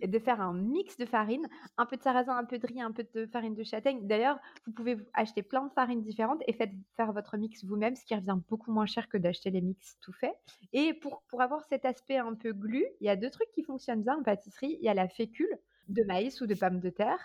et 0.00 0.08
de 0.08 0.18
faire 0.18 0.40
un 0.40 0.54
mix 0.54 0.96
de 0.96 1.06
farine, 1.06 1.48
un 1.76 1.86
peu 1.86 1.96
de 1.96 2.02
sarrasin, 2.02 2.36
un 2.36 2.44
peu 2.44 2.58
de 2.58 2.66
riz, 2.66 2.80
un 2.80 2.92
peu 2.92 3.06
de 3.14 3.26
farine 3.26 3.54
de 3.54 3.62
châtaigne. 3.62 4.06
D'ailleurs, 4.06 4.38
vous 4.66 4.72
pouvez 4.72 4.96
acheter 5.14 5.42
plein 5.42 5.66
de 5.66 5.72
farines 5.72 6.02
différentes 6.02 6.42
et 6.46 6.52
faites 6.52 6.72
faire 6.96 7.12
votre 7.12 7.36
mix 7.36 7.64
vous-même, 7.64 7.94
ce 7.94 8.04
qui 8.04 8.14
revient 8.14 8.38
beaucoup 8.48 8.72
moins 8.72 8.86
cher 8.86 9.08
que 9.08 9.18
d'acheter 9.18 9.50
les 9.50 9.60
mix 9.60 9.98
tout 10.00 10.12
faits. 10.12 10.34
Et 10.72 10.94
pour, 10.94 11.22
pour 11.28 11.42
avoir 11.42 11.64
cet 11.64 11.84
aspect 11.84 12.18
un 12.18 12.34
peu 12.34 12.52
glu, 12.52 12.84
il 13.00 13.06
y 13.06 13.10
a 13.10 13.16
deux 13.16 13.30
trucs 13.30 13.50
qui 13.52 13.62
fonctionnent 13.62 14.02
bien 14.02 14.16
en 14.16 14.22
pâtisserie. 14.22 14.78
Il 14.80 14.84
y 14.84 14.88
a 14.88 14.94
la 14.94 15.08
fécule 15.08 15.58
de 15.88 16.02
maïs 16.04 16.40
ou 16.40 16.46
de 16.46 16.54
pommes 16.54 16.80
de 16.80 16.90
terre 16.90 17.20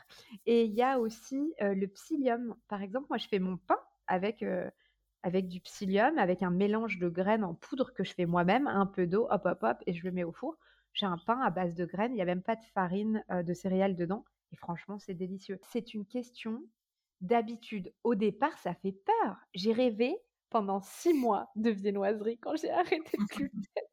et 0.45 0.65
il 0.65 0.73
y 0.73 0.81
a 0.81 0.99
aussi 0.99 1.53
euh, 1.61 1.73
le 1.73 1.87
psyllium. 1.87 2.55
Par 2.67 2.81
exemple, 2.81 3.07
moi, 3.09 3.17
je 3.17 3.27
fais 3.27 3.39
mon 3.39 3.57
pain 3.57 3.79
avec... 4.07 4.43
Euh, 4.43 4.69
avec 5.23 5.47
du 5.47 5.59
psyllium, 5.59 6.17
avec 6.19 6.41
un 6.41 6.51
mélange 6.51 6.99
de 6.99 7.09
graines 7.09 7.43
en 7.43 7.53
poudre 7.53 7.91
que 7.91 8.03
je 8.03 8.13
fais 8.13 8.25
moi-même, 8.25 8.67
un 8.67 8.85
peu 8.85 9.07
d'eau, 9.07 9.27
hop, 9.29 9.41
hop, 9.45 9.63
hop, 9.63 9.77
et 9.85 9.93
je 9.93 10.05
le 10.05 10.11
mets 10.11 10.23
au 10.23 10.31
four. 10.31 10.57
J'ai 10.93 11.05
un 11.05 11.17
pain 11.17 11.39
à 11.41 11.49
base 11.49 11.75
de 11.75 11.85
graines, 11.85 12.11
il 12.11 12.15
n'y 12.15 12.21
a 12.21 12.25
même 12.25 12.41
pas 12.41 12.55
de 12.55 12.65
farine 12.73 13.23
euh, 13.31 13.43
de 13.43 13.53
céréales 13.53 13.95
dedans. 13.95 14.25
Et 14.51 14.55
franchement, 14.55 14.99
c'est 14.99 15.13
délicieux. 15.13 15.59
C'est 15.69 15.93
une 15.93 16.05
question 16.05 16.63
d'habitude. 17.21 17.93
Au 18.03 18.15
départ, 18.15 18.57
ça 18.59 18.73
fait 18.75 18.93
peur. 18.93 19.37
J'ai 19.53 19.73
rêvé 19.73 20.15
pendant 20.49 20.79
six 20.81 21.13
mois 21.13 21.49
de 21.55 21.69
viennoiserie 21.69 22.37
quand 22.39 22.55
j'ai 22.55 22.69
arrêté 22.71 23.17
de 23.17 23.23
gluten. 23.35 23.83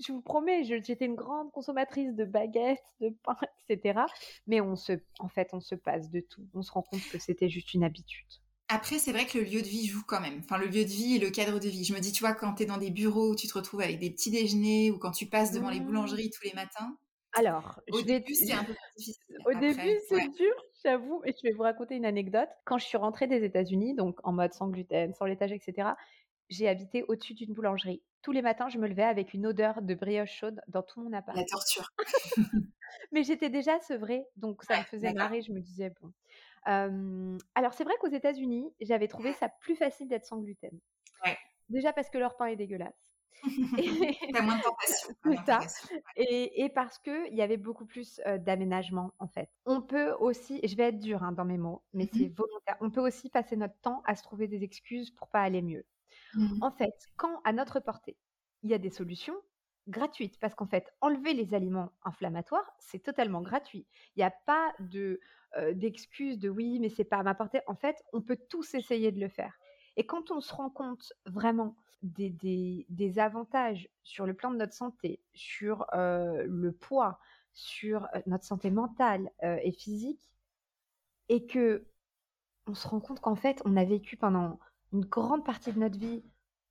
je 0.00 0.12
vous 0.12 0.22
promets, 0.22 0.64
j'étais 0.64 1.04
une 1.04 1.14
grande 1.14 1.50
consommatrice 1.52 2.14
de 2.14 2.24
baguettes, 2.24 2.84
de 3.00 3.10
pain, 3.22 3.36
etc. 3.68 4.00
Mais 4.46 4.60
on 4.60 4.76
se, 4.76 4.92
en 5.18 5.28
fait, 5.28 5.50
on 5.52 5.60
se 5.60 5.74
passe 5.74 6.10
de 6.10 6.20
tout. 6.20 6.46
On 6.54 6.62
se 6.62 6.72
rend 6.72 6.82
compte 6.82 7.06
que 7.10 7.18
c'était 7.18 7.48
juste 7.48 7.74
une 7.74 7.84
habitude. 7.84 8.26
Après, 8.74 8.98
c'est 8.98 9.12
vrai 9.12 9.24
que 9.24 9.38
le 9.38 9.44
lieu 9.44 9.62
de 9.62 9.68
vie 9.68 9.86
joue 9.86 10.02
quand 10.04 10.20
même. 10.20 10.40
Enfin, 10.40 10.58
le 10.58 10.66
lieu 10.66 10.82
de 10.82 10.90
vie 10.90 11.14
et 11.14 11.18
le 11.20 11.30
cadre 11.30 11.60
de 11.60 11.68
vie. 11.68 11.84
Je 11.84 11.94
me 11.94 12.00
dis, 12.00 12.10
tu 12.10 12.24
vois, 12.24 12.34
quand 12.34 12.54
tu 12.54 12.64
es 12.64 12.66
dans 12.66 12.76
des 12.76 12.90
bureaux 12.90 13.30
où 13.30 13.36
tu 13.36 13.46
te 13.46 13.54
retrouves 13.54 13.82
avec 13.82 14.00
des 14.00 14.10
petits 14.10 14.32
déjeuners 14.32 14.90
ou 14.90 14.98
quand 14.98 15.12
tu 15.12 15.26
passes 15.26 15.52
devant 15.52 15.70
les 15.70 15.78
mmh. 15.78 15.84
boulangeries 15.84 16.30
tous 16.30 16.42
les 16.42 16.52
matins. 16.54 16.98
Alors, 17.34 17.80
au 17.92 18.02
début, 18.02 18.34
c'est 18.34 18.52
un 18.52 18.64
peu 18.64 18.74
difficile. 18.96 19.38
Au 19.46 19.56
début, 19.56 19.96
c'est 20.08 20.28
dur, 20.28 20.54
j'avoue. 20.82 21.22
Et 21.24 21.32
je 21.40 21.48
vais 21.48 21.54
vous 21.54 21.62
raconter 21.62 21.94
une 21.94 22.04
anecdote. 22.04 22.48
Quand 22.64 22.78
je 22.78 22.84
suis 22.84 22.98
rentrée 22.98 23.28
des 23.28 23.44
États-Unis, 23.44 23.94
donc 23.94 24.18
en 24.24 24.32
mode 24.32 24.52
sans 24.52 24.66
gluten, 24.66 25.14
sans 25.14 25.26
laitage, 25.26 25.52
etc., 25.52 25.90
j'ai 26.48 26.68
habité 26.68 27.04
au-dessus 27.04 27.34
d'une 27.34 27.54
boulangerie. 27.54 28.02
Tous 28.22 28.32
les 28.32 28.42
matins, 28.42 28.68
je 28.68 28.78
me 28.78 28.88
levais 28.88 29.04
avec 29.04 29.34
une 29.34 29.46
odeur 29.46 29.82
de 29.82 29.94
brioche 29.94 30.32
chaude 30.32 30.60
dans 30.66 30.82
tout 30.82 31.00
mon 31.00 31.12
appart. 31.12 31.38
La 31.38 31.44
torture. 31.44 31.92
Mais 33.12 33.22
j'étais 33.22 33.50
déjà 33.50 33.80
sevrée, 33.80 34.24
donc 34.36 34.64
ça 34.64 34.78
me 34.78 34.84
faisait 34.84 35.12
marrer. 35.12 35.42
Je 35.42 35.52
me 35.52 35.60
disais, 35.60 35.92
bon, 36.00 36.12
alors 36.64 37.74
c'est 37.74 37.84
vrai 37.84 37.94
qu'aux 38.00 38.08
États-Unis, 38.08 38.72
j'avais 38.80 39.08
trouvé 39.08 39.32
ça 39.32 39.48
plus 39.48 39.76
facile 39.76 40.08
d'être 40.08 40.24
sans 40.24 40.38
gluten. 40.38 40.78
Déjà 41.70 41.92
parce 41.92 42.10
que 42.10 42.18
leur 42.18 42.36
pain 42.36 42.46
est 42.46 42.56
dégueulasse. 42.56 43.14
T'as 44.32 44.42
moins 44.42 44.56
de 44.56 44.62
tentation. 44.62 45.14
Et, 46.16 46.68
parce 46.74 46.98
qu'il 46.98 47.34
y 47.34 47.42
avait 47.42 47.56
beaucoup 47.56 47.86
plus 47.86 48.20
d'aménagement, 48.40 49.12
en 49.18 49.28
fait. 49.28 49.48
On 49.66 49.82
peut 49.82 50.12
aussi, 50.12 50.60
et 50.62 50.68
je 50.68 50.76
vais 50.76 50.84
être 50.84 51.00
dure 51.00 51.22
hein, 51.22 51.32
dans 51.32 51.44
mes 51.44 51.58
mots, 51.58 51.82
mais 51.92 52.08
c'est 52.12 52.28
mmh 52.28 52.34
volontaire, 52.34 52.76
on 52.80 52.90
peut 52.90 53.00
aussi 53.00 53.30
passer 53.30 53.56
notre 53.56 53.78
temps 53.80 54.02
à 54.06 54.14
se 54.14 54.22
trouver 54.22 54.46
des 54.46 54.62
excuses 54.62 55.10
pour 55.10 55.28
pas 55.28 55.40
aller 55.40 55.62
mieux. 55.62 55.84
Mmh 56.34 56.62
en 56.62 56.70
fait, 56.70 56.94
quand 57.16 57.40
à 57.44 57.52
notre 57.52 57.80
portée, 57.80 58.16
il 58.62 58.70
y 58.70 58.74
a 58.74 58.78
des 58.78 58.90
solutions 58.90 59.36
gratuites, 59.88 60.38
parce 60.40 60.54
qu'en 60.54 60.66
fait, 60.66 60.92
enlever 61.00 61.34
les 61.34 61.54
aliments 61.54 61.92
inflammatoires, 62.04 62.70
c'est 62.78 63.02
totalement 63.02 63.42
gratuit. 63.42 63.86
Il 64.16 64.20
n'y 64.20 64.24
a 64.24 64.34
pas 64.46 64.72
de 64.80 65.20
d'excuses 65.72 66.40
de 66.40 66.48
oui, 66.48 66.80
mais 66.80 66.88
c'est 66.88 67.04
pas 67.04 67.18
à 67.18 67.22
ma. 67.22 67.36
En 67.68 67.76
fait, 67.76 68.02
on 68.12 68.20
peut 68.20 68.38
tous 68.48 68.74
essayer 68.74 69.12
de 69.12 69.20
le 69.20 69.28
faire. 69.28 69.56
Et 69.96 70.04
quand 70.04 70.32
on 70.32 70.40
se 70.40 70.52
rend 70.52 70.68
compte 70.68 71.12
vraiment 71.26 71.76
des, 72.02 72.84
des, 72.88 73.18
avantages 73.20 73.88
sur 74.02 74.26
le 74.26 74.34
plan 74.34 74.50
de 74.50 74.56
notre 74.56 74.72
santé, 74.72 75.20
sur 75.32 75.86
le 75.94 76.70
poids, 76.72 77.20
sur 77.52 78.08
notre 78.26 78.44
santé 78.44 78.72
mentale 78.72 79.30
et 79.42 79.70
physique, 79.70 80.28
et 81.28 81.46
que 81.46 81.86
on 82.66 82.74
se 82.74 82.88
rend 82.88 83.00
compte 83.00 83.20
qu'en 83.20 83.36
fait, 83.36 83.60
on 83.64 83.76
a 83.76 83.84
vécu 83.84 84.16
pendant 84.16 84.58
une 84.92 85.04
grande 85.04 85.44
partie 85.44 85.72
de 85.72 85.78
notre 85.78 85.98
vie 85.98 86.24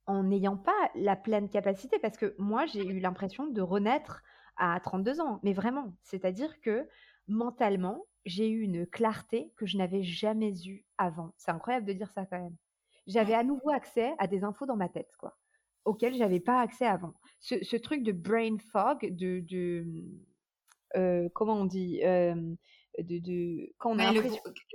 en 0.05 0.23
n'ayant 0.23 0.57
pas 0.57 0.91
la 0.95 1.15
pleine 1.15 1.49
capacité, 1.49 1.97
parce 1.99 2.17
que 2.17 2.35
moi, 2.37 2.65
j'ai 2.65 2.85
eu 2.85 2.99
l'impression 2.99 3.47
de 3.47 3.61
renaître 3.61 4.21
à 4.57 4.79
32 4.79 5.21
ans, 5.21 5.39
mais 5.43 5.53
vraiment, 5.53 5.95
c'est-à-dire 6.03 6.59
que 6.61 6.87
mentalement, 7.27 8.05
j'ai 8.25 8.49
eu 8.49 8.61
une 8.61 8.85
clarté 8.85 9.51
que 9.57 9.65
je 9.65 9.77
n'avais 9.77 10.03
jamais 10.03 10.53
eue 10.65 10.85
avant. 10.97 11.33
C'est 11.37 11.51
incroyable 11.51 11.85
de 11.85 11.93
dire 11.93 12.11
ça 12.11 12.25
quand 12.25 12.39
même. 12.39 12.55
J'avais 13.07 13.33
à 13.33 13.43
nouveau 13.43 13.69
accès 13.69 14.13
à 14.17 14.27
des 14.27 14.43
infos 14.43 14.65
dans 14.65 14.77
ma 14.77 14.89
tête, 14.89 15.11
quoi, 15.17 15.37
auxquelles 15.85 16.15
j'avais 16.15 16.39
pas 16.39 16.61
accès 16.61 16.85
avant. 16.85 17.13
Ce, 17.39 17.75
truc 17.75 18.03
de 18.03 18.13
brain 18.13 18.57
fog, 18.71 18.99
de, 19.01 19.41
de 19.41 19.85
euh, 20.95 21.27
comment 21.33 21.55
on 21.55 21.65
dit, 21.65 22.01
euh, 22.03 22.35
de, 22.99 23.19
de, 23.19 23.73
quand 23.77 23.91
on 23.91 23.99
a 23.99 24.13
le, 24.13 24.21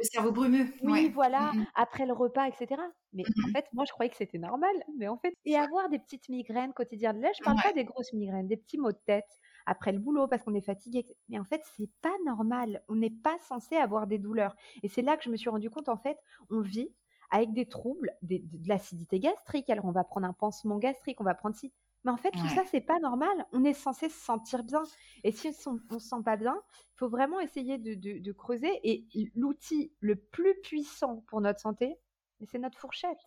cerveau 0.03 0.33
brumeux. 0.33 0.67
Oui, 0.83 1.09
voilà, 1.09 1.53
mmh 1.53 1.67
après 1.75 2.07
le 2.07 2.13
repas, 2.13 2.49
etc. 2.49 2.83
Mais 3.13 3.25
en 3.27 3.49
mmh 3.49 3.53
fait, 3.53 3.67
moi, 3.73 3.85
je 3.87 3.93
croyais 3.93 4.11
que 4.11 4.17
c'était 4.17 4.39
normal. 4.39 4.75
Mais 4.97 5.09
en 5.09 5.17
fait, 5.17 5.35
et 5.45 5.57
avoir 5.57 5.89
des 5.89 5.99
petites 5.99 6.29
migraines 6.29 6.73
quotidiennes. 6.73 7.21
Là, 7.21 7.31
je 7.37 7.43
parle 7.43 7.61
pas 7.63 7.73
des 7.73 7.85
grosses 7.85 8.13
migraines, 8.13 8.47
des 8.47 8.57
petits 8.57 8.79
maux 8.79 8.93
de 8.93 8.99
tête 9.07 9.29
après 9.67 9.93
le 9.93 9.99
boulot 9.99 10.29
parce 10.29 10.43
qu'on 10.43 10.55
est 10.55 10.61
fatigué. 10.61 11.05
Mais 11.29 11.39
en 11.39 11.45
fait, 11.45 11.63
c'est 11.77 11.91
pas 12.03 12.15
normal. 12.27 12.83
On 12.89 12.97
n'est 12.97 13.11
pas 13.11 13.37
censé 13.49 13.77
avoir 13.77 14.07
des 14.07 14.19
douleurs. 14.19 14.57
Et 14.83 14.89
c'est 14.89 15.03
là 15.03 15.17
que 15.17 15.25
je 15.25 15.31
me 15.31 15.37
suis 15.37 15.51
rendu 15.51 15.71
compte, 15.71 15.89
en 15.89 15.97
fait, 15.97 16.19
on 16.51 16.61
vit 16.61 16.91
avec 17.31 17.53
des 17.53 17.67
troubles, 17.67 18.13
de, 18.23 18.41
l'acidité 18.67 19.21
gastrique. 19.21 19.71
Alors, 19.71 19.85
on 19.85 19.93
va 19.93 20.05
prendre 20.05 20.27
un 20.27 20.33
pansement 20.33 20.79
gastrique, 20.79 21.21
on 21.21 21.25
va 21.25 21.35
prendre 21.35 21.57
si. 21.57 21.73
Mais 22.05 22.13
en 22.13 22.17
fait, 22.17 22.31
tout 22.31 22.49
ça, 22.55 22.63
c'est 22.71 22.81
pas 22.81 22.99
normal. 23.01 23.47
On 23.53 23.65
est 23.65 23.75
censé 23.75 24.09
se 24.09 24.19
sentir 24.19 24.63
bien. 24.63 24.83
Et 25.25 25.33
si 25.33 25.51
on, 25.67 25.75
ne 25.75 25.99
se 25.99 26.09
sent 26.09 26.23
pas 26.25 26.37
bien, 26.37 26.57
il 26.95 26.99
faut 26.99 27.09
vraiment 27.09 27.41
essayer 27.41 27.77
de, 27.77 28.33
creuser. 28.33 28.71
Et 28.85 29.07
l'outil 29.35 29.93
le 30.01 30.17
plus 30.17 30.55
puissant 30.63 31.25
pour 31.27 31.41
notre 31.41 31.61
santé, 31.61 31.99
c'est 32.47 32.59
notre 32.59 32.79
fourchette. 32.79 33.19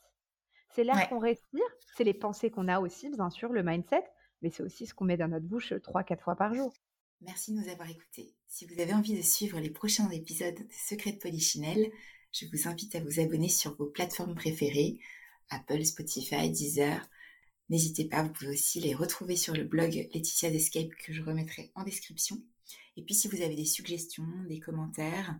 C'est 0.73 0.83
l'air 0.83 1.09
qu'on 1.09 1.19
respire, 1.19 1.65
c'est 1.97 2.05
les 2.05 2.13
pensées 2.13 2.49
qu'on 2.49 2.67
a 2.67 2.79
aussi, 2.79 3.09
bien 3.09 3.29
sûr, 3.29 3.51
le 3.51 3.63
mindset 3.63 4.05
mais 4.41 4.49
c'est 4.49 4.63
aussi 4.63 4.85
ce 4.85 4.93
qu'on 4.93 5.05
met 5.05 5.17
dans 5.17 5.27
notre 5.27 5.45
bouche 5.45 5.73
3-4 5.73 6.19
fois 6.19 6.35
par 6.35 6.53
jour. 6.53 6.73
Merci 7.21 7.53
de 7.53 7.59
nous 7.59 7.69
avoir 7.69 7.89
écoutés. 7.89 8.33
Si 8.47 8.65
vous 8.65 8.79
avez 8.79 8.93
envie 8.93 9.15
de 9.15 9.21
suivre 9.21 9.59
les 9.59 9.69
prochains 9.69 10.09
épisodes 10.09 10.55
de 10.55 10.67
Secrets 10.71 11.13
de 11.13 11.19
Polichinelle, 11.19 11.91
je 12.31 12.45
vous 12.51 12.67
invite 12.67 12.95
à 12.95 12.99
vous 13.01 13.19
abonner 13.19 13.49
sur 13.49 13.75
vos 13.75 13.85
plateformes 13.85 14.35
préférées, 14.35 14.97
Apple, 15.49 15.85
Spotify, 15.85 16.49
Deezer. 16.49 17.07
N'hésitez 17.69 18.05
pas, 18.05 18.23
vous 18.23 18.31
pouvez 18.31 18.51
aussi 18.51 18.79
les 18.79 18.95
retrouver 18.95 19.35
sur 19.35 19.53
le 19.53 19.63
blog 19.63 19.93
Laetitia 20.13 20.49
Escape 20.49 20.89
que 21.05 21.13
je 21.13 21.21
remettrai 21.21 21.71
en 21.75 21.83
description. 21.83 22.41
Et 22.97 23.03
puis 23.03 23.13
si 23.13 23.27
vous 23.27 23.41
avez 23.41 23.55
des 23.55 23.65
suggestions, 23.65 24.27
des 24.47 24.59
commentaires, 24.59 25.39